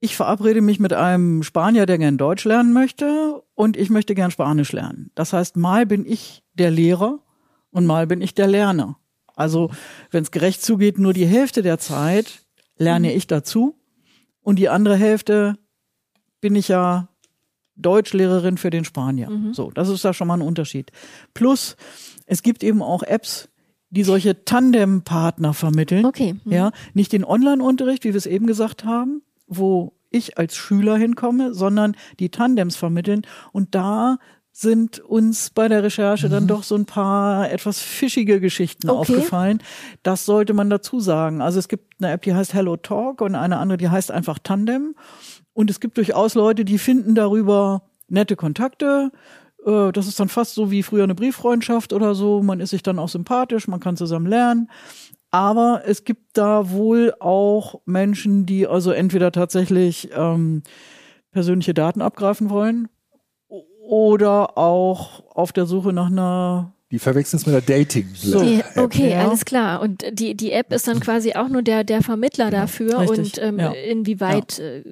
[0.01, 4.31] ich verabrede mich mit einem Spanier, der gern Deutsch lernen möchte und ich möchte gern
[4.31, 5.11] Spanisch lernen.
[5.13, 7.19] Das heißt, mal bin ich der Lehrer
[7.69, 8.97] und mal bin ich der Lerner.
[9.35, 9.69] Also,
[10.09, 12.41] wenn es gerecht zugeht, nur die Hälfte der Zeit
[12.77, 13.79] lerne ich dazu
[14.41, 15.55] und die andere Hälfte
[16.41, 17.07] bin ich ja
[17.75, 19.29] Deutschlehrerin für den Spanier.
[19.53, 20.91] So, das ist da schon mal ein Unterschied.
[21.35, 21.77] Plus,
[22.25, 23.49] es gibt eben auch Apps,
[23.91, 26.05] die solche Tandempartner vermitteln.
[26.05, 26.35] Okay.
[26.43, 26.51] Mhm.
[26.51, 29.21] Ja, nicht den Online-Unterricht, wie wir es eben gesagt haben,
[29.51, 33.21] wo ich als Schüler hinkomme, sondern die Tandems vermitteln.
[33.51, 34.17] Und da
[34.53, 38.99] sind uns bei der Recherche dann doch so ein paar etwas fischige Geschichten Okay.
[38.99, 39.63] aufgefallen.
[40.03, 41.41] Das sollte man dazu sagen.
[41.41, 44.39] Also es gibt eine App, die heißt Hello Talk und eine andere, die heißt einfach
[44.39, 44.95] Tandem.
[45.53, 49.11] Und es gibt durchaus Leute, die finden darüber nette Kontakte.
[49.65, 52.43] Äh, Das ist dann fast so wie früher eine Brieffreundschaft oder so.
[52.43, 54.69] Man ist sich dann auch sympathisch, man kann zusammen lernen.
[55.31, 60.61] Aber es gibt da wohl auch Menschen, die also entweder tatsächlich ähm,
[61.31, 62.89] persönliche Daten abgreifen wollen
[63.81, 68.43] oder auch auf der Suche nach einer Die verwechseln es mit der dating So.
[68.43, 69.27] Die, okay, Ja.
[69.27, 69.81] alles klar.
[69.81, 72.99] Und die, die App ist dann quasi auch nur der, der Vermittler dafür.
[72.99, 73.71] Richtig, Und ähm, ja.
[73.71, 74.83] inwieweit äh,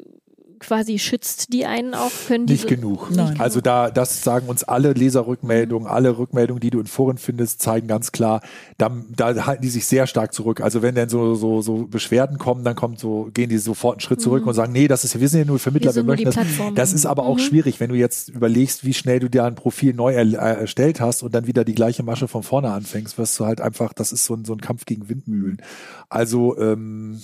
[0.59, 2.11] quasi schützt die einen auch?
[2.27, 3.09] Können Nicht diese, genug.
[3.11, 3.39] Nein.
[3.39, 7.87] Also da, das sagen uns alle Leserrückmeldungen, alle Rückmeldungen, die du in Foren findest, zeigen
[7.87, 8.41] ganz klar,
[8.77, 10.61] da, da halten die sich sehr stark zurück.
[10.61, 14.01] Also wenn dann so, so, so Beschwerden kommen, dann kommt so, gehen die sofort einen
[14.01, 15.95] Schritt zurück und sagen, nee, das ist wir sind ja nur Vermittler, Mhm.
[15.95, 16.35] Wir wir, möchten das.
[16.35, 16.75] Plattform.
[16.75, 17.41] Das ist aber auch Mhm.
[17.41, 20.99] schwierig, wenn du jetzt überlegst, wie schnell du dir ein Profil neu er, äh, erstellt
[21.01, 24.11] hast und dann wieder die gleiche Masche von vorne anfängst, wirst du halt einfach, das
[24.11, 25.61] ist so ein, so ein Kampf gegen Windmühlen.
[26.09, 27.19] Also, ähm,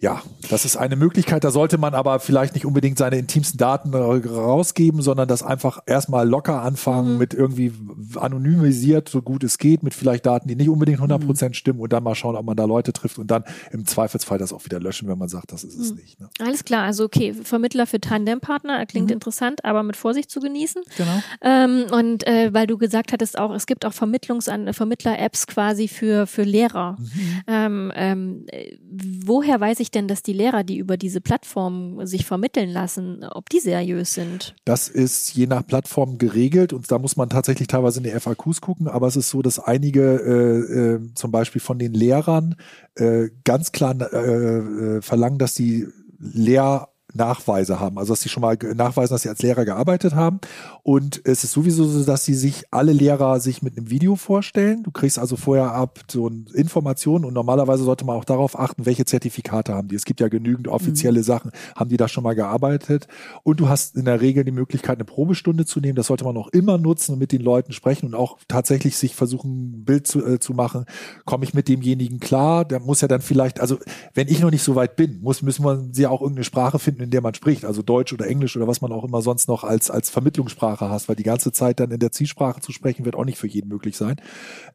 [0.00, 1.44] ja, das ist eine Möglichkeit.
[1.44, 6.28] Da sollte man aber vielleicht nicht unbedingt seine intimsten Daten rausgeben, sondern das einfach erstmal
[6.28, 7.72] locker anfangen mit irgendwie
[8.16, 11.92] anonymisiert, so gut es geht, mit vielleicht Daten, die nicht unbedingt 100 Prozent stimmen und
[11.92, 14.78] dann mal schauen, ob man da Leute trifft und dann im Zweifelsfall das auch wieder
[14.78, 16.20] löschen, wenn man sagt, das ist es nicht.
[16.20, 16.28] Ne?
[16.38, 20.82] Alles klar, also okay, Vermittler für Tandempartner, klingt interessant, aber mit Vorsicht zu genießen.
[20.98, 21.22] Genau.
[21.40, 26.26] Ähm, und äh, weil du gesagt hattest auch, es gibt auch Vermittlungsan Vermittler-Apps quasi für,
[26.26, 26.98] für Lehrer.
[27.46, 28.76] Ähm, ähm, äh,
[29.24, 33.48] woher weiß ich denn, dass die Lehrer, die über diese Plattform sich vermitteln lassen, ob
[33.48, 34.54] die seriös sind?
[34.64, 38.60] Das ist je nach Plattform geregelt und da muss man tatsächlich teilweise in die FAQs
[38.60, 42.56] gucken, aber es ist so, dass einige äh, äh, zum Beispiel von den Lehrern
[42.94, 45.86] äh, ganz klar äh, äh, verlangen, dass die
[46.18, 50.40] Lehr Nachweise haben, also dass sie schon mal nachweisen, dass sie als Lehrer gearbeitet haben.
[50.82, 54.82] Und es ist sowieso so, dass sie sich alle Lehrer sich mit einem Video vorstellen.
[54.82, 59.04] Du kriegst also vorher ab so Informationen und normalerweise sollte man auch darauf achten, welche
[59.04, 59.94] Zertifikate haben die.
[59.94, 63.08] Es gibt ja genügend offizielle Sachen, haben die da schon mal gearbeitet.
[63.42, 65.96] Und du hast in der Regel die Möglichkeit, eine Probestunde zu nehmen.
[65.96, 69.14] Das sollte man auch immer nutzen und mit den Leuten sprechen und auch tatsächlich sich
[69.14, 70.84] versuchen, ein Bild zu, äh, zu machen.
[71.24, 72.64] Komme ich mit demjenigen klar?
[72.64, 73.78] Der muss ja dann vielleicht, also
[74.14, 77.03] wenn ich noch nicht so weit bin, muss, müssen wir ja auch irgendeine Sprache finden,
[77.04, 77.64] in der man spricht.
[77.64, 81.08] Also Deutsch oder Englisch oder was man auch immer sonst noch als, als Vermittlungssprache hast,
[81.08, 83.68] weil die ganze Zeit dann in der Zielsprache zu sprechen, wird auch nicht für jeden
[83.68, 84.16] möglich sein.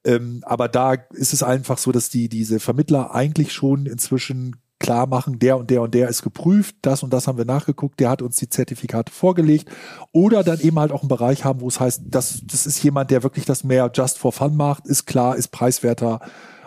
[0.06, 5.08] Ähm, aber da ist es einfach so, dass die, diese Vermittler eigentlich schon inzwischen klar
[5.08, 8.10] machen, der und der und der ist geprüft, das und das haben wir nachgeguckt, der
[8.10, 9.70] hat uns die Zertifikate vorgelegt
[10.14, 13.12] oder dann eben halt auch einen Bereich haben, wo es heißt, das, das ist jemand,
[13.12, 16.22] der wirklich das mehr just for fun macht, ist klar, ist preiswerter,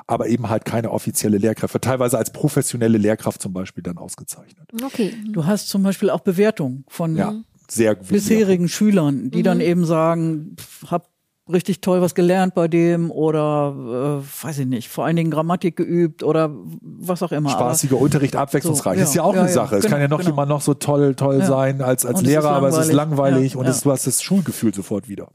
[0.07, 4.69] aber eben halt keine offizielle Lehrkräfte, teilweise als professionelle Lehrkraft zum Beispiel dann ausgezeichnet.
[4.85, 5.15] Okay.
[5.31, 7.35] Du hast zum Beispiel auch Bewertungen von Ja,
[8.09, 10.57] bisherigen Schülern, die dann eben sagen,
[10.91, 11.09] hab
[11.53, 15.75] richtig toll was gelernt bei dem oder äh, weiß ich nicht, vor allen Dingen Grammatik
[15.77, 17.51] geübt oder was auch immer.
[17.51, 18.95] Spaßiger Unterricht, abwechslungsreich.
[18.95, 19.05] So, ja.
[19.05, 19.77] ist ja auch Ja, eine ja, Sache.
[19.77, 20.31] Es genau, kann ja noch genau.
[20.31, 21.47] jemand noch so toll, toll Ja.
[21.47, 23.57] sein als, als Und Lehrer, aber es ist langweilig.
[23.57, 23.71] und ja.
[23.73, 25.29] Es, du hast das Schulgefühl sofort wieder.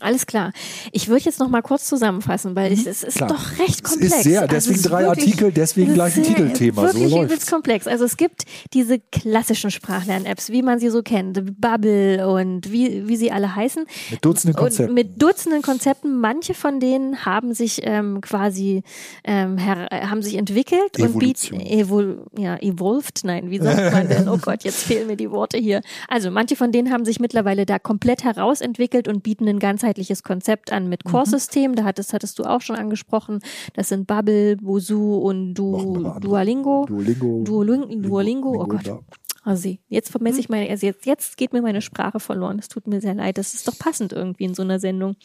[0.00, 0.52] Alles klar.
[0.92, 3.30] Ich würde jetzt noch mal kurz zusammenfassen, weil es, es ist Klar.
[3.30, 4.14] doch recht Es komplex.
[4.16, 6.82] ist sehr, Also deswegen es ist drei wirklich Artikel, deswegen gleich ein sehr- Titelthema.
[6.82, 7.24] So Wirklich läuft's.
[7.32, 7.86] übelst komplex.
[7.88, 13.16] Also es gibt diese klassischen Sprachlern-Apps, wie man sie so kennt, Bubble und wie, wie
[13.16, 13.84] sie alle heißen.
[14.12, 14.94] Mit Dutzenden Und Konzepten.
[14.94, 16.20] mit Dutzenden Konzepten.
[16.20, 18.84] Manche von denen haben sich ähm, quasi
[19.24, 21.60] ähm, äh, haben sich entwickelt und bieten Evolution.
[21.60, 23.24] evol ja, evolved.
[23.24, 24.28] Nein, wie sagt man denn?
[24.28, 25.82] Oh Gott, jetzt fehlen mir die Worte hier.
[26.08, 30.70] Also manche von denen haben sich mittlerweile da komplett herausentwickelt und bieten ein ganzheitliches Konzept
[30.70, 31.74] an mit Core-System.
[31.74, 33.40] Da hattest, hattest du auch schon angesprochen.
[33.74, 36.12] Das sind Bubble, Bozu und du.
[36.20, 36.84] Duolingo.
[36.86, 37.42] Duolingo.
[37.44, 38.86] Duoling, Duolingo, oh Gott.
[38.86, 39.00] ja.
[39.44, 42.60] Also jetzt vermesse ich meine, also jetzt, jetzt geht mir meine Sprache verloren.
[42.60, 43.38] Es tut mir sehr leid.
[43.38, 45.16] Das ist doch passend irgendwie in so einer Sendung.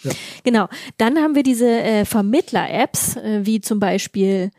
[0.44, 0.68] Genau.
[0.98, 4.50] Dann haben wir diese äh, Vermittler-Apps, äh, wie zum Beispiel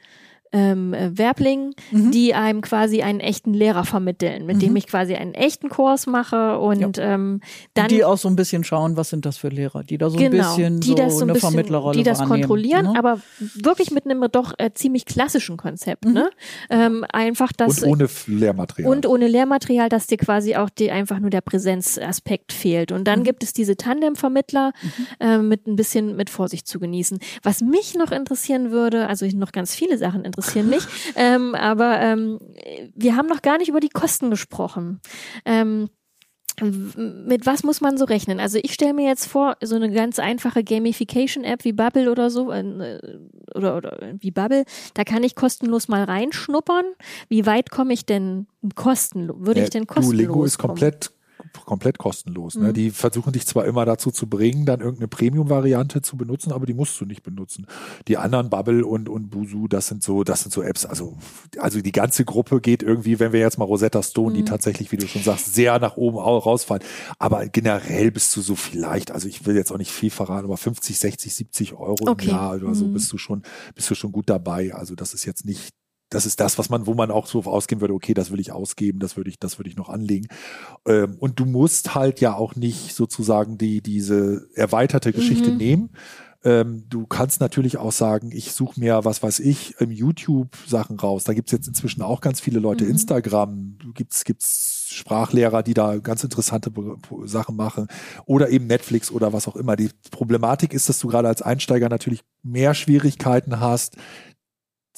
[0.53, 2.11] ähm, äh, Werbling, Mhm.
[2.11, 4.77] die einem quasi einen echten Lehrer vermitteln, mit dem Mhm.
[4.77, 7.41] ich quasi einen echten Kurs mache und ähm,
[7.75, 10.19] dann die auch so ein bisschen schauen, was sind das für Lehrer, die da so
[10.19, 12.87] ein genau, bisschen die so das so ein eine bisschen, Vermittlerrolle die das wahrnehmen, kontrollieren,
[12.93, 12.99] ne?
[12.99, 13.21] aber
[13.57, 16.13] wirklich mit einem doch äh, ziemlich klassischen Konzept, Mhm.
[16.15, 16.31] ne?
[16.71, 18.91] Ähm, einfach das und ohne Lehrmaterial.
[18.91, 22.91] und ohne Lehrmaterial, dass dir quasi auch die einfach nur der Präsenzaspekt fehlt.
[22.91, 23.05] Und Mhm.
[23.05, 24.73] dann gibt es diese Tandemvermittler
[25.21, 27.19] äh, mit ein bisschen mit Vorsicht zu genießen.
[27.43, 30.85] Was mich noch interessieren würde, also noch ganz viele Sachen interessieren mich,
[31.17, 32.39] ähm, aber ähm,
[32.95, 35.01] wir haben noch gar nicht über die Kosten gesprochen.
[35.45, 35.89] Ähm,
[36.61, 38.41] mit was muss man so rechnen?
[38.41, 42.51] Also ich stelle mir jetzt vor, so eine ganz einfache Gamification-App wie Bubble oder so,
[42.51, 42.99] äh,
[43.55, 44.65] oder, oder wie Bubble,
[44.95, 46.85] da kann ich kostenlos mal reinschnuppern.
[47.29, 49.37] Wie weit komme ich denn kostenlos?
[49.39, 50.71] Würde ich Äh, denn kostenlos Duolingo ist kommen?
[50.71, 51.13] komplett
[51.65, 52.55] komplett kostenlos.
[52.57, 52.69] Ne?
[52.69, 52.75] Mhm.
[52.75, 56.75] Die versuchen dich zwar immer dazu zu bringen, dann irgendeine Premium-Variante zu benutzen, aber die
[56.75, 57.67] musst du nicht benutzen.
[58.09, 60.85] Die anderen Bubble und und Busu, das sind so, das sind so Apps.
[60.87, 61.17] Also
[61.59, 64.47] also die ganze Gruppe geht irgendwie, wenn wir jetzt mal Rosetta Stone, die Mhm.
[64.47, 66.83] tatsächlich, wie du schon sagst, sehr nach oben au- rausfallen.
[67.19, 70.57] Aber generell bist du so vielleicht, also ich will jetzt auch nicht viel verraten, aber
[70.57, 72.25] 50, 60, 70 Euro Okay.
[72.27, 72.93] im Jahr oder so Mhm.
[72.95, 73.43] bist du schon,
[73.75, 74.75] bist du schon gut dabei.
[74.75, 75.71] Also das ist jetzt nicht
[76.11, 78.53] das ist das, was man, wo man auch so ausgehen würde, okay, das will ich
[78.53, 80.29] ausgeben, das würde ich, das würde ich noch anlegen.
[80.87, 85.57] Ähm, und du musst halt ja auch nicht sozusagen die, diese erweiterte Geschichte Mhm.
[85.57, 85.91] nehmen.
[86.45, 90.99] Ähm, du kannst natürlich auch sagen, ich suche mir, was weiß ich, im YouTube Sachen
[90.99, 91.25] raus.
[91.25, 92.91] Da gibt's jetzt inzwischen auch ganz viele Leute, Mhm.
[92.93, 96.71] Instagram, gibt's, gibt's Sprachlehrer, die da ganz interessante
[97.25, 97.89] Sachen machen.
[98.25, 99.75] Oder eben Netflix oder was auch immer.
[99.75, 103.97] Die Problematik ist, dass du gerade als Einsteiger natürlich mehr Schwierigkeiten hast,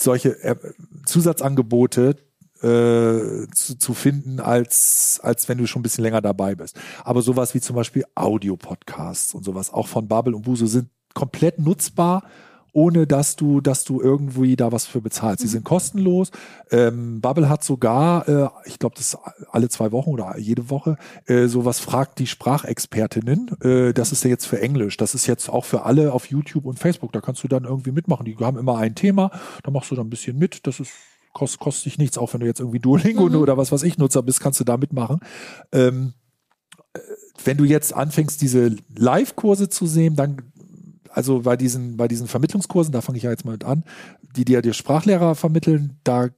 [0.03, 0.57] solche äh,
[1.07, 2.17] Zusatzangebote
[2.63, 6.79] äh, zu, zu finden, als, als wenn du schon ein bisschen länger dabei bist.
[7.05, 11.59] Aber sowas wie zum Beispiel Audio-Podcasts und sowas, auch von Bubble und Buso, sind komplett
[11.59, 12.25] nutzbar,
[12.73, 15.41] ohne dass du, dass du irgendwie da was für bezahlst.
[15.43, 16.31] Sie sind kostenlos.
[16.71, 19.19] Ähm, Bubble hat sogar, äh, ich glaube, das ist
[19.51, 20.97] alle zwei Wochen oder jede Woche,
[21.27, 23.51] äh, sowas fragt die Sprachexpertinnen.
[23.63, 24.97] Äh, das ist ja jetzt für Englisch.
[24.97, 27.13] Das ist jetzt auch für alle auf YouTube und Facebook.
[27.13, 28.25] Da kannst du dann irgendwie mitmachen.
[28.25, 29.31] Die haben immer ein Thema.
[29.63, 30.67] Da machst du dann ein bisschen mit.
[30.67, 30.93] Das ist
[31.33, 32.19] kost, kostet dich nichts.
[32.19, 33.37] Auch wenn du jetzt irgendwie Duolingo Mhm.
[33.37, 35.21] oder was weiß ich Nutzer bist, kannst du da mitmachen.
[35.73, 36.13] Ähm,
[36.93, 36.99] äh,
[37.45, 40.43] wenn du jetzt anfängst, diese Live-Kurse zu sehen, dann
[41.13, 43.85] also bei diesen, bei diesen Vermittlungskursen, da fange ich ja jetzt mal mit an,
[44.37, 46.29] die dir die Sprachlehrer vermitteln, da,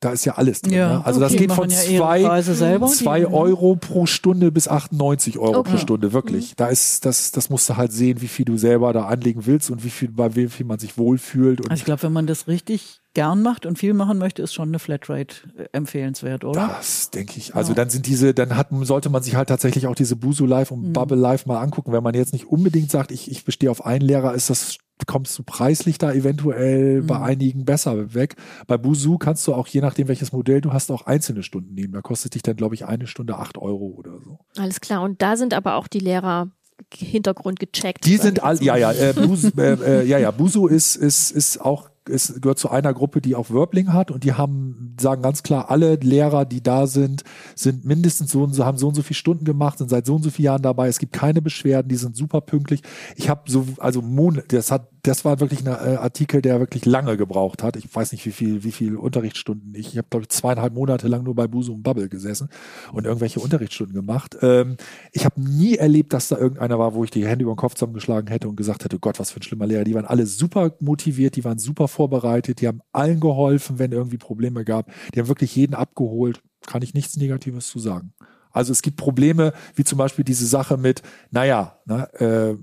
[0.00, 0.74] da ist ja alles drin.
[0.74, 1.06] Ja, ne?
[1.06, 1.40] Also das okay.
[1.42, 2.42] geht Die von ja zwei,
[2.88, 5.72] zwei Euro pro Stunde bis 98 Euro Okay.
[5.72, 6.54] pro Stunde, wirklich.
[6.56, 9.70] Da ist, das, das musst du halt sehen, wie viel du selber da anlegen willst
[9.70, 11.60] und wie viel, bei wie viel man sich wohlfühlt.
[11.60, 14.52] Und Also ich glaube, wenn man das richtig gern macht und viel machen möchte, ist
[14.54, 16.68] schon eine Flatrate äh, empfehlenswert, oder?
[16.78, 17.54] Das denke ich.
[17.54, 17.76] Also Ja.
[17.76, 20.88] dann sind diese, dann hat, sollte man sich halt tatsächlich auch diese Busu Live und
[20.88, 20.92] Mhm.
[20.92, 21.92] Bubble Live mal angucken.
[21.92, 25.38] Wenn man jetzt nicht unbedingt sagt, ich, ich bestehe auf einen Lehrer, ist das, kommst
[25.38, 27.22] du preislich da eventuell bei Mhm.
[27.24, 28.36] einigen besser weg.
[28.66, 31.92] Bei Busu kannst du auch, je nachdem welches Modell du hast, auch einzelne Stunden nehmen.
[31.92, 34.38] Da kostet dich dann, glaube ich, eine Stunde acht Euro oder so.
[34.56, 35.02] Alles klar.
[35.02, 36.50] Und da sind aber auch die Lehrer
[36.92, 38.04] Hintergrund gecheckt.
[38.06, 41.60] Die sind all, ja, ja, äh, Busu, äh, äh, ja, ja, Busu ist, ist, ist
[41.60, 45.42] auch, ist, gehört zu einer Gruppe, die auch Wörbling hat und die haben, sagen ganz
[45.42, 47.24] klar, alle Lehrer, die da sind,
[47.54, 50.16] sind mindestens so und so, haben so und so viele Stunden gemacht, sind seit so
[50.16, 50.88] und so vielen Jahren dabei.
[50.88, 52.82] Es gibt keine Beschwerden, die sind super pünktlich.
[53.16, 56.86] Ich habe so, also Monat, das hat, das war wirklich ein äh, Artikel, der wirklich
[56.86, 57.76] lange gebraucht hat.
[57.76, 59.74] Ich weiß nicht, wie viel, wie viel Unterrichtsstunden.
[59.74, 62.48] Ich, ich habe, glaube ich, zweieinhalb Monate lang nur bei Busu und Bubble gesessen
[62.92, 64.38] und irgendwelche Unterrichtsstunden gemacht.
[64.40, 64.78] Ähm,
[65.12, 67.74] ich habe nie erlebt, dass da irgendeiner war, wo ich die Hände über den Kopf
[67.74, 69.84] zusammengeschlagen hätte und gesagt hätte, Gott, was für ein schlimmer Lehrer.
[69.84, 74.18] Die waren alle super motiviert, die waren super vorbereitet, die haben allen geholfen, wenn irgendwie
[74.18, 74.90] Probleme gab.
[75.14, 76.40] Die haben wirklich jeden abgeholt.
[76.66, 78.14] Kann ich nichts Negatives zu sagen.
[78.54, 82.56] Also es gibt Probleme, wie zum Beispiel diese Sache mit, naja, ne, äh,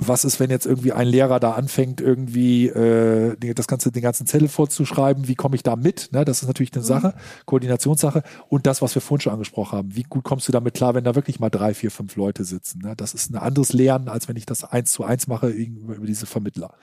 [0.00, 4.26] was ist, wenn jetzt irgendwie ein Lehrer da anfängt, irgendwie äh, das ganze, den ganzen
[4.26, 6.10] Zettel vorzuschreiben, wie komme ich da mit?
[6.12, 6.24] Ne?
[6.24, 7.14] Das ist natürlich eine Sache,
[7.46, 8.22] Koordinationssache.
[8.48, 11.04] Und das, was wir vorhin schon angesprochen haben, wie gut kommst du damit klar, wenn
[11.04, 12.82] da wirklich mal drei, vier, fünf Leute sitzen?
[12.82, 12.94] Ne?
[12.96, 16.26] Das ist ein anderes Lernen, als wenn ich das eins zu eins mache über diese
[16.26, 16.74] Vermittler.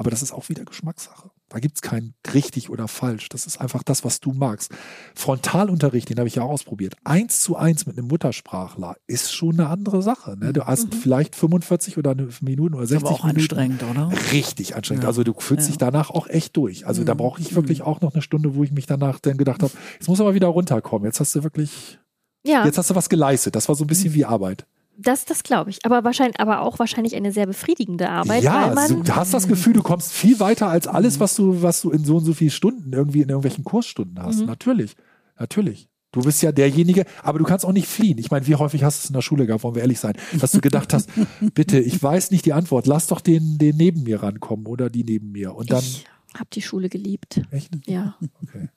[0.00, 1.30] Aber das ist auch wieder Geschmackssache.
[1.50, 3.28] Da gibt's kein richtig oder falsch.
[3.28, 4.72] Das ist einfach das, was du magst.
[5.14, 6.94] Frontalunterricht, den habe ich ja auch ausprobiert.
[7.04, 10.38] Eins zu eins mit einem Muttersprachler ist schon eine andere Sache.
[10.38, 10.54] Ne?
[10.54, 13.40] Du hast vielleicht 45 oder eine Minuten oder 60 Aber auch Minuten.
[13.40, 14.10] anstrengend, oder?
[14.32, 15.02] Richtig anstrengend.
[15.04, 15.08] Ja.
[15.08, 15.90] Also du fühlst dich Ja.
[15.90, 16.86] danach auch echt durch.
[16.86, 17.18] Also da Mhm.
[17.18, 20.08] brauche ich wirklich auch noch eine Stunde, wo ich mich danach dann gedacht habe, jetzt
[20.08, 21.04] muss aber wieder runterkommen.
[21.04, 21.98] Jetzt hast du wirklich,
[22.42, 23.54] Ja, jetzt hast du was geleistet.
[23.54, 23.88] Das war so ein Mhm.
[23.88, 24.64] bisschen wie Arbeit.
[25.02, 25.84] Das, das glaube ich.
[25.84, 29.82] Aber wahrscheinlich, aber auch wahrscheinlich eine sehr befriedigende Arbeit, ja, du hast das Gefühl, du
[29.82, 32.92] kommst viel weiter als alles, was du, was du in so und so vielen Stunden
[32.92, 34.40] irgendwie in irgendwelchen Kursstunden hast.
[34.40, 34.46] Mhm.
[34.46, 34.96] Natürlich,
[35.38, 35.88] natürlich.
[36.12, 38.18] Du bist ja derjenige, aber du kannst auch nicht fliehen.
[38.18, 40.14] Ich meine, wie häufig hast du es in der Schule gehabt, wollen wir ehrlich sein,
[40.40, 41.08] dass du gedacht hast,
[41.54, 45.04] bitte, ich weiß nicht die Antwort, lass doch den, den neben mir rankommen oder die
[45.04, 45.54] neben mir.
[45.54, 47.40] Und dann, ich Hab die Schule geliebt.
[47.52, 47.70] Echt?
[47.86, 48.16] Ja.
[48.42, 48.68] Okay.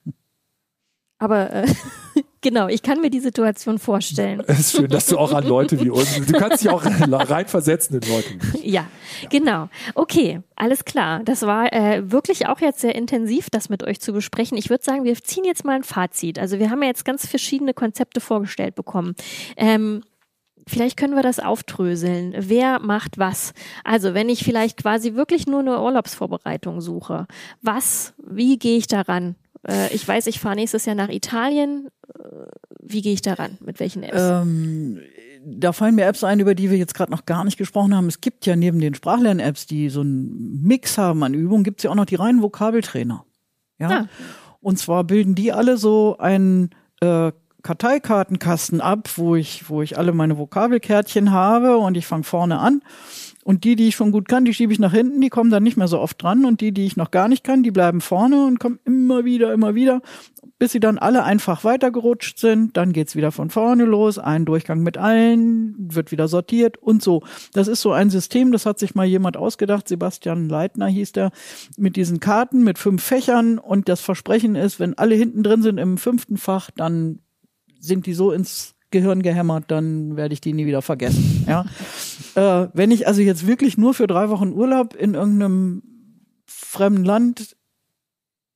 [1.18, 1.74] Aber äh,
[2.44, 4.44] genau, ich kann mir die Situation vorstellen.
[4.46, 8.00] Es ist schön, dass du auch an Leute wie uns, du kannst dich auch reinversetzen
[8.00, 8.34] in Leute.
[8.34, 8.64] uns.
[8.64, 8.86] Ja,
[9.32, 9.70] genau.
[9.96, 11.22] Okay, alles klar.
[11.24, 14.58] Das war äh, wirklich auch jetzt sehr intensiv, das mit euch zu besprechen.
[14.58, 16.38] Ich würde sagen, wir ziehen jetzt mal ein Fazit.
[16.38, 19.16] Also wir haben ja jetzt ganz verschiedene Konzepte vorgestellt bekommen.
[19.58, 20.04] Ähm,
[20.66, 22.34] Vielleicht können wir das aufdröseln.
[22.38, 23.54] Wer macht was?
[23.84, 27.28] Also, wenn ich vielleicht quasi wirklich nur eine Urlaubsvorbereitung suche,
[27.62, 29.36] was, wie gehe ich daran?
[29.68, 31.90] Äh, ich weiß, ich fahre nächstes Jahr nach Italien.
[32.14, 32.24] Äh,
[32.80, 33.58] Wie gehe ich daran?
[33.64, 34.22] Mit welchen Apps?
[34.22, 35.00] Ähm,
[35.46, 38.08] da fallen mir Apps ein, über die wir jetzt gerade noch gar nicht gesprochen haben.
[38.08, 41.84] Es gibt ja neben den Sprachlern-Apps, die so einen Mix haben an Übungen, gibt es
[41.84, 43.26] ja auch noch die reinen Vokabeltrainer.
[43.80, 43.90] Ja.
[43.90, 44.08] Ah.
[44.62, 46.70] Und zwar bilden die alle so einen
[47.02, 47.34] äh,
[47.64, 52.82] Karteikartenkasten ab, wo ich, wo ich alle meine Vokabelkärtchen habe und ich fange vorne an.
[53.44, 55.64] Und die, die ich schon gut kann, die schiebe ich nach hinten, die kommen dann
[55.64, 56.46] nicht mehr so oft dran.
[56.46, 59.54] Und die, die ich noch gar nicht kann, die bleiben vorne und kommen immer wieder,
[59.54, 60.02] immer wieder,
[60.60, 62.78] bis sie dann alle einfach weitergerutscht sind.
[62.78, 67.24] Dann geht's wieder von vorne los, ein Durchgang mit allen, wird wieder sortiert und so.
[67.54, 71.32] Das ist so ein System, das hat sich mal jemand ausgedacht, Sebastian Leitner hieß der,
[71.78, 73.60] mit diesen Karten, mit fünf Fächern.
[73.60, 77.20] Und das Versprechen ist, wenn alle hinten drin sind im fünften Fach, dann
[77.80, 81.32] sind die so ins Gehirn gehämmert, dann werde ich die nie wieder vergessen.
[81.46, 81.66] Ja.
[82.36, 85.84] äh, wenn ich also jetzt wirklich nur für drei Wochen Urlaub in irgendeinem
[86.46, 87.58] fremden Land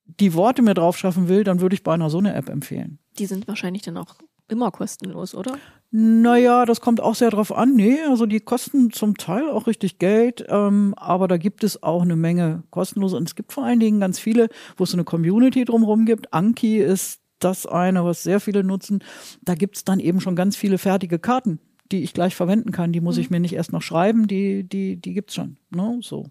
[0.06, 2.98] die Worte mir drauf schaffen will, dann würde ich beinahe so eine App empfehlen.
[3.18, 4.16] Die sind wahrscheinlich dann auch
[4.48, 5.58] immer kostenlos, oder?
[5.90, 7.74] Naja, das kommt auch sehr drauf an.
[7.74, 12.02] Nee, also die kosten zum Teil auch richtig Geld, ähm, aber da gibt es auch
[12.02, 13.16] eine Menge kostenlose.
[13.16, 16.32] Und es gibt vor allen Dingen ganz viele, wo es so eine Community drumherum gibt.
[16.32, 19.02] Anki ist das eine, was sehr viele nutzen.
[19.42, 21.60] Da gibt's dann eben schon ganz viele fertige Karten,
[21.92, 22.92] die ich gleich verwenden kann.
[22.92, 25.56] Die muss ich mir nicht erst noch schreiben, die, die, die gibt's schon.
[25.70, 25.98] Ne?
[26.02, 26.30] So.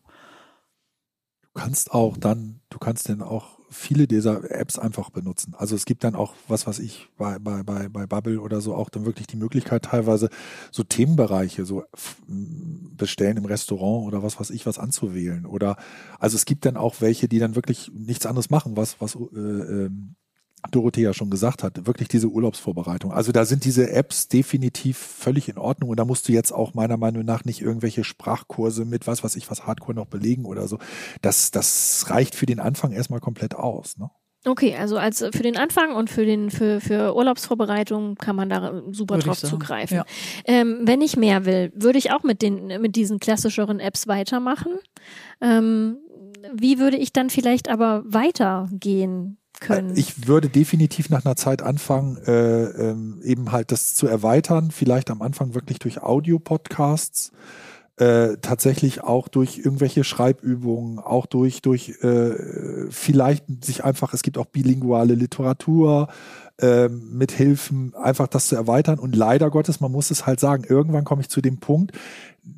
[1.41, 5.53] Du kannst auch dann, du kannst dann auch viele dieser Apps einfach benutzen.
[5.57, 8.73] Also es gibt dann auch, was weiß ich, bei, bei, bei, bei Bubble oder so
[8.75, 10.29] auch dann wirklich die Möglichkeit teilweise
[10.71, 11.83] so Themenbereiche so
[12.27, 15.45] bestellen im Restaurant oder was weiß ich was anzuwählen.
[15.45, 15.77] Oder
[16.19, 19.37] also es gibt dann auch welche, die dann wirklich nichts anderes machen, was, was äh,
[19.37, 20.15] ähm,
[20.71, 23.11] Dorothea schon gesagt hat, wirklich diese Urlaubsvorbereitung.
[23.11, 26.73] Also da sind diese Apps definitiv völlig in Ordnung und da musst du jetzt auch
[26.73, 30.67] meiner Meinung nach nicht irgendwelche Sprachkurse mit was weiß ich was Hardcore noch belegen oder
[30.67, 30.79] so.
[31.21, 33.97] Das, das reicht für den Anfang erstmal komplett aus.
[33.97, 34.09] Ne?
[34.45, 38.81] Okay, also als für den Anfang und für den für für Urlaubsvorbereitung kann man da
[38.91, 39.97] super Würde drauf zugreifen.
[39.97, 40.05] ja.
[40.45, 44.79] Ähm, wenn ich mehr will, würde ich auch mit den mit diesen klassischeren Apps weitermachen.
[45.41, 45.97] Ähm,
[46.53, 49.95] wie würde ich dann vielleicht aber weitergehen können?
[49.95, 54.71] Äh, Ich würde definitiv nach einer Zeit anfangen, äh, ähm, eben halt das zu erweitern,
[54.71, 57.31] vielleicht am Anfang wirklich durch Audio-Podcasts,
[57.97, 62.35] äh, tatsächlich auch durch irgendwelche Schreibübungen, auch durch, durch äh,
[62.89, 66.07] vielleicht sich einfach, es gibt auch bilinguale Literatur,
[66.59, 68.99] ähm, mit Hilfen, einfach das zu erweitern.
[68.99, 71.91] Und leider Gottes, man muss es halt sagen, irgendwann komme ich zu dem Punkt,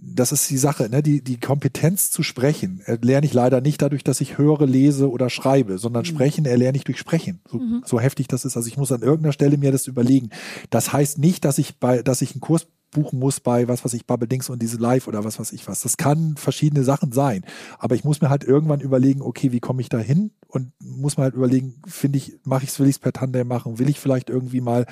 [0.01, 1.01] das ist die Sache, ne?
[1.01, 5.29] die, die Kompetenz zu sprechen erlerne ich leider nicht dadurch, dass ich höre, lese oder
[5.29, 7.39] schreibe, sondern sprechen erlerne ich durch Sprechen.
[7.49, 8.57] So, so heftig das ist.
[8.57, 10.29] Also ich muss an irgendeiner Stelle mir das überlegen.
[10.69, 13.93] Das heißt nicht, dass ich bei, dass ich einen Kurs buchen muss bei was was
[13.93, 15.81] ich Bubble-Dings und diese Live oder was weiß ich was.
[15.81, 17.43] Das kann verschiedene Sachen sein.
[17.77, 20.31] Aber ich muss mir halt irgendwann überlegen, okay, wie komme ich da hin?
[20.47, 23.47] Und muss mir halt überlegen, finde ich, mache ich es, will ich es per Tandem
[23.47, 23.77] machen?
[23.77, 24.87] Will ich vielleicht irgendwie mal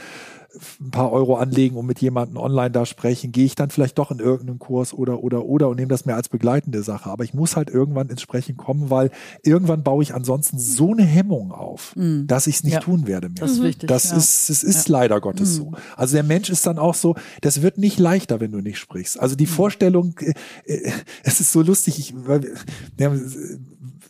[0.82, 3.32] ein paar Euro anlegen und mit jemandem online da sprechen?
[3.32, 6.16] Gehe ich dann vielleicht doch in irgendeinen Kurs oder, oder, oder und nehme das mehr
[6.16, 7.10] als begleitende Sache?
[7.10, 9.12] Aber ich muss halt irgendwann ins Sprechen kommen, weil
[9.44, 12.80] irgendwann baue ich ansonsten so eine Hemmung auf, dass ich es nicht Ja.
[12.80, 13.38] tun werde mehr.
[13.40, 13.88] Das ist wichtig.
[13.88, 14.18] Das ja.
[14.18, 15.72] ist, es ist leider Gottes so.
[15.96, 19.20] Also der Mensch ist dann auch so, das wird nicht leichter, wenn du nicht sprichst.
[19.20, 20.34] Also die Vorstellung, äh,
[20.66, 20.92] äh,
[21.24, 22.54] es ist so lustig, ich, weil,
[23.00, 23.12] ja,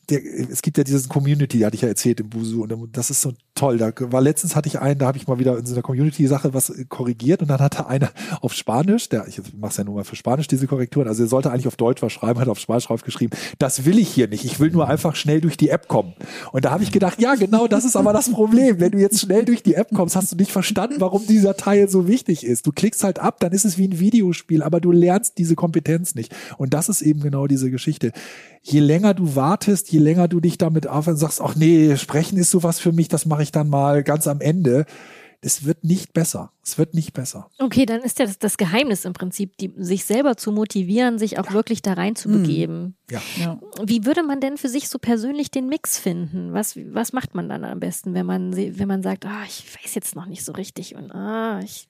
[0.10, 3.22] der, es gibt ja dieses Community, hatte ich ja erzählt im Busu, und das ist
[3.22, 3.78] so toll.
[3.78, 5.82] Da war letztens hatte ich einen, da habe ich mal wieder in so einer
[6.38, 8.10] Community-Sache was korrigiert und dann hatte einer
[8.42, 11.52] auf Spanisch, der, ich mache ja nur mal für Spanisch diese Korrekturen, also er sollte
[11.52, 14.60] eigentlich auf Deutsch was schreiben, hat auf Spanisch draufgeschrieben, das will ich hier nicht, ich
[14.60, 16.14] will nur einfach schnell durch die App kommen.
[16.52, 18.80] Und da habe ich gedacht, ja genau, das ist aber das Problem.
[18.80, 21.90] Wenn du jetzt schnell durch die App kommst, hast du nicht verstanden, warum dieser Teil
[21.90, 22.68] so wichtig ist.
[22.68, 26.16] Du klickst halt ab, dann ist es wie ein Videospiel, aber du lernst diese Kompetenz
[26.16, 26.36] nicht.
[26.58, 28.12] Und das ist eben genau diese Geschichte.
[28.62, 32.38] Je länger du wartest, je länger du dich damit auf und sagst, ach nee, sprechen
[32.38, 34.86] ist sowas für mich, das mache ich dann mal ganz am Ende.
[35.42, 36.52] Es wird nicht besser.
[36.64, 37.50] Es wird nicht besser.
[37.60, 41.38] Okay, dann ist ja das, das Geheimnis im Prinzip, die, sich selber zu motivieren, sich
[41.38, 42.96] auch wirklich da rein zu begeben.
[43.12, 43.22] Ja.
[43.38, 43.60] Ja.
[43.84, 46.54] Wie würde man denn für sich so persönlich den Mix finden?
[46.54, 49.94] Was, was macht man dann am besten, wenn man, wenn man sagt, ah, ich weiß
[49.94, 51.88] jetzt noch nicht so richtig und ah, ich,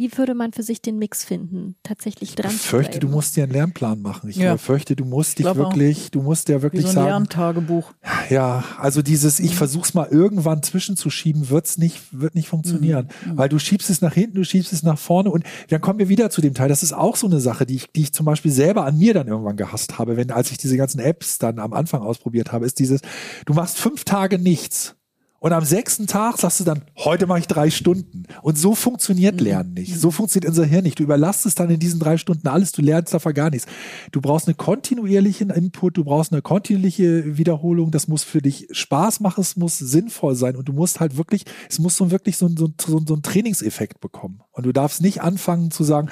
[0.00, 3.42] wie würde man für sich den Mix finden, tatsächlich dran Ich fürchte, du musst dir
[3.44, 4.30] einen Lernplan machen.
[4.30, 4.56] Ich Ja.
[4.56, 5.56] fürchte, du musst dich auch.
[5.56, 7.92] wirklich, du musst ja Wie wirklich so ein sagen, Lerntagebuch.
[8.30, 9.44] ja, also dieses, Mhm.
[9.44, 13.08] ich versuch's mal irgendwann zwischenzuschieben, wird's nicht, wird nicht funktionieren.
[13.26, 13.36] Mhm.
[13.36, 16.08] Weil du schiebst es nach hinten, du schiebst es nach vorne und dann kommen wir
[16.08, 16.70] wieder zu dem Teil.
[16.70, 19.12] Das ist auch so eine Sache, die ich, die ich zum Beispiel selber an mir
[19.12, 22.64] dann irgendwann gehasst habe, wenn, als ich diese ganzen Apps dann am Anfang ausprobiert habe,
[22.64, 23.02] ist dieses,
[23.44, 24.96] du machst fünf Tage nichts.
[25.42, 28.24] Und am sechsten Tag sagst du dann, heute mache ich drei Stunden.
[28.42, 29.98] Und so funktioniert Lernen nicht.
[29.98, 30.98] So funktioniert unser Hirn nicht.
[30.98, 33.66] Du überlastest dann in diesen drei Stunden alles, du lernst davon gar nichts.
[34.12, 37.90] Du brauchst einen kontinuierlichen Input, du brauchst eine kontinuierliche Wiederholung.
[37.90, 40.56] Das muss für dich Spaß machen, es muss sinnvoll sein.
[40.56, 43.22] Und du musst halt wirklich, es muss so wirklich so, ein- so, so, so einen
[43.22, 44.42] Trainingseffekt bekommen.
[44.52, 46.10] Und du darfst nicht anfangen zu sagen,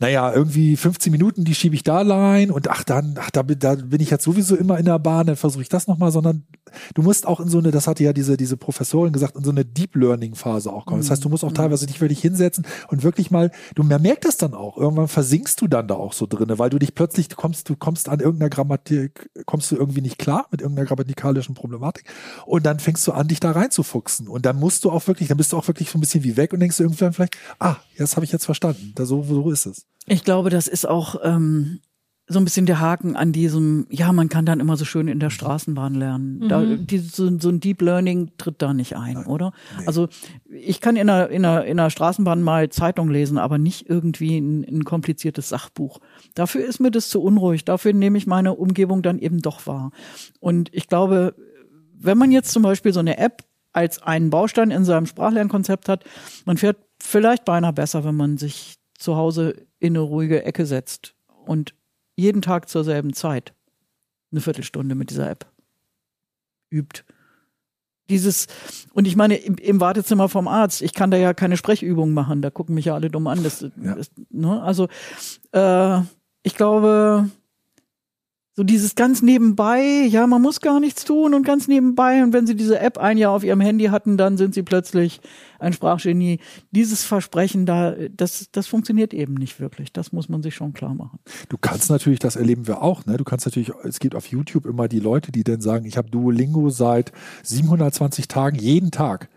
[0.00, 3.58] naja, irgendwie 15 Minuten, die schiebe ich da rein und ach, dann, ach, da, bin-
[3.58, 6.46] da bin ich jetzt sowieso immer in der Bahn, dann versuche ich das nochmal, sondern
[6.94, 9.50] du musst auch in so eine, das hatte ja diese, diese Professorin gesagt, in so
[9.50, 11.00] eine Deep Learning Phase auch kommen.
[11.00, 14.24] Das heißt, du musst auch teilweise dich wirklich hinsetzen und wirklich mal, du man merkt
[14.24, 14.76] das dann auch.
[14.76, 17.74] Irgendwann versinkst du dann da auch so drinne, weil du dich plötzlich, du kommst, du
[17.74, 22.04] kommst an irgendeiner Grammatik, kommst du irgendwie nicht klar mit irgendeiner grammatikalischen Problematik
[22.46, 25.38] und dann fängst du an, dich da reinzufuchsen und dann musst du auch wirklich, dann
[25.38, 27.76] bist du auch wirklich so ein bisschen wie weg und denkst du irgendwann vielleicht, ah,
[27.96, 28.92] das habe ich jetzt verstanden.
[28.94, 29.87] Da so, so ist es.
[30.06, 31.80] Ich glaube, das ist auch ähm,
[32.30, 35.18] so ein bisschen der Haken an diesem, ja, man kann dann immer so schön in
[35.18, 36.46] der Straßenbahn lernen.
[36.48, 39.52] Da, die, so, so ein Deep Learning tritt da nicht ein, oder?
[39.86, 40.08] Also
[40.50, 44.38] ich kann in einer, in, einer, in einer Straßenbahn mal Zeitung lesen, aber nicht irgendwie
[44.38, 46.00] ein, ein kompliziertes Sachbuch.
[46.34, 47.64] Dafür ist mir das zu unruhig.
[47.64, 49.90] Dafür nehme ich meine Umgebung dann eben doch wahr.
[50.38, 51.34] Und ich glaube,
[51.94, 56.04] wenn man jetzt zum Beispiel so eine App als einen Baustein in seinem Sprachlernkonzept hat,
[56.44, 61.14] man fährt vielleicht beinahe besser, wenn man sich zu Hause in eine ruhige Ecke setzt
[61.46, 61.74] und
[62.16, 63.54] jeden Tag zur selben Zeit
[64.30, 65.46] eine Viertelstunde mit dieser App
[66.70, 67.04] übt.
[68.10, 68.46] Dieses,
[68.94, 72.40] und ich meine, im, im Wartezimmer vom Arzt, ich kann da ja keine Sprechübungen machen,
[72.42, 73.42] da gucken mich ja alle dumm an.
[73.42, 73.94] Das, Ja.
[73.94, 74.62] das, ne?
[74.62, 74.88] Also
[75.52, 76.00] äh,
[76.42, 77.28] ich glaube,
[78.58, 82.24] so dieses ganz nebenbei, ja, man muss gar nichts tun und ganz nebenbei.
[82.24, 85.20] Und wenn sie diese App ein Jahr auf ihrem Handy hatten, dann sind sie plötzlich
[85.60, 86.40] ein Sprachgenie.
[86.72, 89.92] Dieses Versprechen da, das, das funktioniert eben nicht wirklich.
[89.92, 91.20] Das muss man sich schon klar machen.
[91.48, 93.16] Du kannst natürlich, das erleben wir auch, ne?
[93.16, 96.10] Du kannst natürlich, es gibt auf YouTube immer die Leute, die dann sagen, ich habe
[96.10, 97.12] Duolingo seit
[97.44, 99.28] 720 Tagen jeden Tag.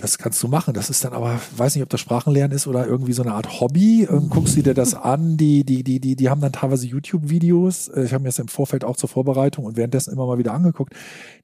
[0.00, 0.74] Das kannst du machen.
[0.74, 3.60] Das ist dann aber, weiß nicht, ob das Sprachenlernen ist oder irgendwie so eine Art
[3.60, 4.06] Hobby.
[4.08, 7.88] Ähm, guckst du dir das an, die, die, die, die, die haben dann teilweise YouTube-Videos.
[7.88, 10.54] Äh, Ich habe mir das im Vorfeld auch zur Vorbereitung und währenddessen immer mal wieder
[10.54, 10.94] angeguckt.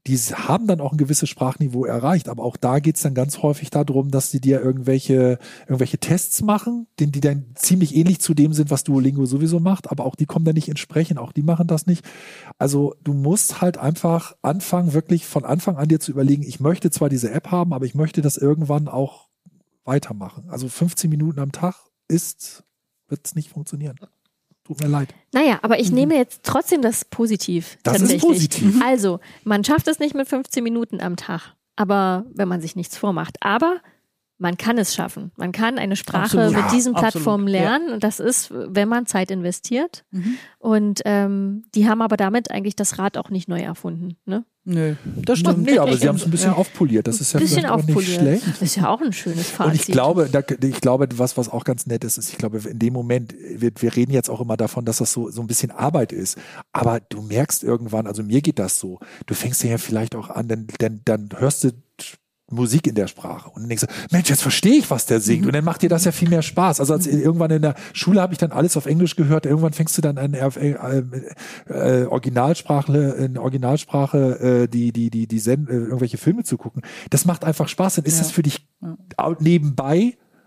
[0.07, 3.71] Die haben dann auch ein gewisses Sprachniveau erreicht, aber auch da geht's dann ganz häufig
[3.71, 8.53] darum, dass die dir irgendwelche, irgendwelche Tests machen, die, die dann ziemlich ähnlich zu dem
[8.53, 11.43] sind, was Duolingo sowieso macht, aber auch die kommen dann nicht ins Sprechen, auch die
[11.43, 12.05] machen das nicht.
[12.59, 16.91] Also du musst halt einfach anfangen, wirklich von Anfang an dir zu überlegen, ich möchte
[16.91, 19.29] zwar diese App haben, aber ich möchte das irgendwann auch
[19.85, 20.49] weitermachen.
[20.49, 21.75] Also 15 Minuten am Tag
[22.09, 22.65] ist,
[23.09, 23.97] wird's nicht funktionieren.
[24.65, 25.15] Tut mir leid.
[25.33, 27.77] Naja, aber ich nehme jetzt trotzdem das positiv.
[27.77, 27.81] Mhm.
[27.83, 28.81] Das ist positiv.
[28.83, 32.97] Also, man schafft es nicht mit 15 Minuten am Tag, aber wenn man sich nichts
[32.97, 33.37] vormacht.
[33.41, 33.81] Aber
[34.45, 35.33] man kann es schaffen.
[35.37, 36.53] Man kann eine Sprache Absolut.
[36.53, 37.13] mit Ja, diesen absolut.
[37.13, 37.61] Plattformen Ja.
[37.61, 37.93] lernen.
[37.95, 40.05] Und das ist, wenn man Zeit investiert.
[40.11, 40.37] Mhm.
[40.59, 44.17] Und ähm, die haben aber damit eigentlich das Rad auch nicht neu erfunden.
[44.27, 44.45] Ne?
[44.67, 45.65] Nö, das stimmt.
[45.65, 46.57] Nee, aber sie haben es ein bisschen Ja.
[46.57, 47.07] aufpoliert.
[47.07, 48.45] Das ist ja bisschen vielleicht auch nicht schlecht.
[48.63, 49.73] Ist ja auch ein schönes Fazit.
[49.73, 52.59] Und ich glaube, da, ich glaube, was, was auch ganz nett ist, ist, ich glaube,
[52.69, 55.47] in dem Moment, wir, wir reden jetzt auch immer davon, dass das so, so ein
[55.47, 56.39] bisschen Arbeit ist.
[56.73, 60.29] Aber du merkst irgendwann, also mir geht das so, du fängst dir ja vielleicht auch
[60.31, 61.71] an, dann, dann, dann hörst du
[62.51, 65.47] Musik in der Sprache und dann denkst du, Mensch, jetzt verstehe ich, was der singt.
[65.47, 66.79] Und dann macht dir das ja viel mehr Spaß.
[66.79, 69.47] Also als irgendwann in der Schule habe ich dann alles auf Englisch gehört.
[69.47, 71.05] Irgendwann fängst du dann an äh,
[71.69, 76.83] äh, Originalsprache, in Originalsprache äh, die die die die Sen äh, irgendwelche Filme zu gucken.
[77.11, 77.97] Das macht einfach Spaß.
[77.97, 78.23] Dann ist Ja.
[78.27, 78.67] es für dich
[79.17, 79.37] au-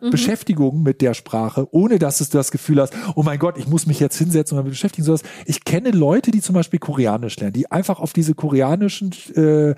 [0.01, 3.67] nebenbei Beschäftigung mit der Sprache, ohne dass du das Gefühl hast, oh mein Gott, ich
[3.67, 5.05] muss mich jetzt hinsetzen und damit beschäftigen.
[5.05, 9.75] Sodass ich kenne Leute, die zum Beispiel Koreanisch lernen, die einfach auf diese koreanischen, äh,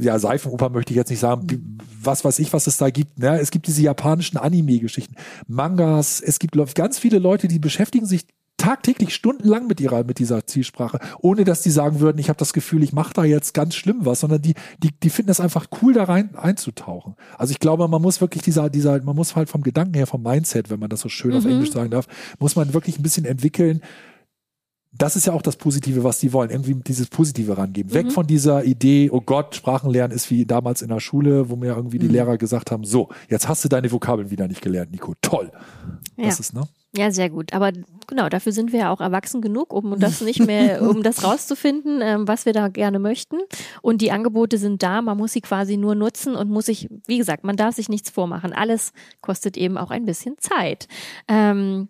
[0.00, 1.60] ja, Seifenoper möchte ich jetzt nicht sagen, wie-
[2.02, 3.18] was weiß ich, was es da gibt.
[3.18, 3.38] Ne?
[3.40, 5.14] Es gibt diese japanischen Anime-Geschichten,
[5.46, 8.26] Mangas, es gibt ganz viele Leute, die beschäftigen sich
[8.62, 12.52] tagtäglich stundenlang mit ihrer mit dieser Zielsprache, ohne dass die sagen würden, ich habe das
[12.52, 15.66] Gefühl, ich mache da jetzt ganz schlimm was, sondern die die die finden es einfach
[15.82, 17.16] cool da rein einzutauchen.
[17.36, 20.22] Also ich glaube, man muss wirklich dieser dieser man muss halt vom Gedanken her vom
[20.22, 22.06] Mindset, wenn man das so schön auf Englisch sagen darf,
[22.38, 23.82] muss man wirklich ein bisschen entwickeln.
[24.94, 26.50] Das ist ja auch das Positive, was die wollen.
[26.50, 27.92] Irgendwie dieses Positive rangeben.
[27.94, 31.74] Weg von dieser Idee, oh Gott, Sprachenlernen ist wie damals in der Schule, wo mir
[31.74, 35.14] irgendwie die Lehrer gesagt haben, so, jetzt hast du deine Vokabeln wieder nicht gelernt, Nico.
[35.22, 35.50] Toll.
[36.18, 36.26] Ja.
[36.26, 36.68] Das ist, ne?
[36.94, 37.54] Ja, sehr gut.
[37.54, 37.72] Aber
[38.06, 42.00] genau, dafür sind wir ja auch erwachsen genug, um das nicht mehr, um das rauszufinden,
[42.02, 43.38] ähm, was wir da gerne möchten.
[43.80, 47.18] Und die Angebote sind da, man muss sie quasi nur nutzen und muss sich, wie
[47.18, 48.52] gesagt, man darf sich nichts vormachen.
[48.52, 50.86] Alles kostet eben auch ein bisschen Zeit.
[51.28, 51.88] Ähm,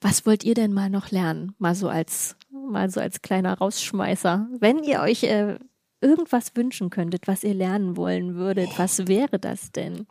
[0.00, 1.54] was wollt ihr denn mal noch lernen?
[1.58, 4.48] Mal so als, mal so als kleiner Rausschmeißer.
[4.58, 5.58] Wenn ihr euch äh,
[6.00, 10.06] irgendwas wünschen könntet, was ihr lernen wollen würdet, was wäre das denn?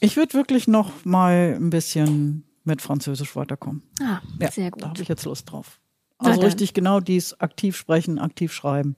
[0.00, 3.82] Ich würde wirklich noch mal ein bisschen mit Französisch weiterkommen.
[4.00, 4.84] Ah, Ja, sehr Da gut.
[4.84, 5.80] habe ich jetzt Lust drauf.
[6.20, 6.50] Na Also dann.
[6.50, 8.96] richtig genau dies aktiv sprechen, aktiv schreiben,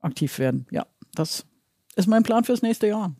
[0.00, 0.66] aktiv werden.
[0.70, 1.46] Ja, das
[1.96, 3.14] ist mein Plan fürs nächste Jahr.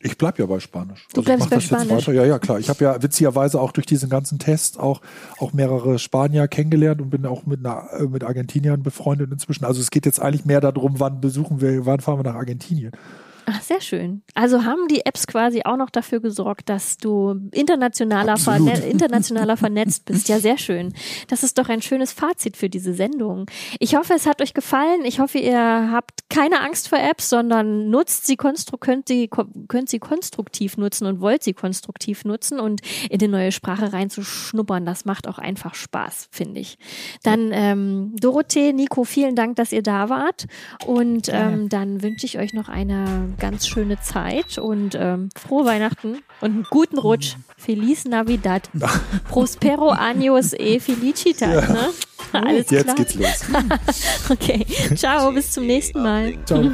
[0.00, 1.06] Ich bleib ja bei Spanisch.
[1.12, 2.08] Du ich bleibst mach bei das jetzt Spanisch.
[2.08, 2.12] Weiter.
[2.14, 2.58] Ja, ja, klar.
[2.58, 5.00] Ich habe ja witzigerweise auch durch diesen ganzen Test auch,
[5.38, 9.64] auch mehrere Spanier kennengelernt und bin auch mit, einer, äh, mit Argentiniern befreundet inzwischen.
[9.66, 12.92] Also es geht jetzt eigentlich mehr darum, wann besuchen wir, wann fahren wir nach Argentinien.
[13.46, 14.22] Ach, sehr schön.
[14.34, 20.04] Also haben die Apps quasi auch noch dafür gesorgt, dass du internationaler, verne internationaler vernetzt
[20.04, 20.28] bist.
[20.28, 20.94] Ja, sehr schön.
[21.28, 23.46] Das ist doch ein schönes Fazit für diese Sendung.
[23.80, 25.04] Ich hoffe, es hat euch gefallen.
[25.04, 29.28] Ich hoffe, ihr habt keine Angst vor Apps, sondern nutzt sie, könnt sie,
[29.68, 32.80] könnt sie konstruktiv nutzen und wollt sie konstruktiv nutzen und
[33.10, 34.86] in die neue Sprache reinzuschnuppern.
[34.86, 36.78] Das macht auch einfach Spaß, finde ich.
[37.22, 40.46] Dann ähm, Dorothee, Nico, vielen Dank, dass ihr da wart.
[40.86, 46.22] Und ähm, dann wünsche ich euch noch eine ganz schöne Zeit und ähm, frohe Weihnachten
[46.40, 47.36] und einen guten Rutsch.
[47.56, 48.68] Feliz Navidad.
[49.28, 51.68] Prospero años e felicitas.
[51.68, 51.90] Ne?
[52.32, 52.96] Alles Jetzt klar.
[52.96, 53.44] geht's los.
[54.30, 54.66] Okay.
[54.96, 56.34] Ciao, bis zum nächsten Mal.
[56.44, 56.70] Ciao.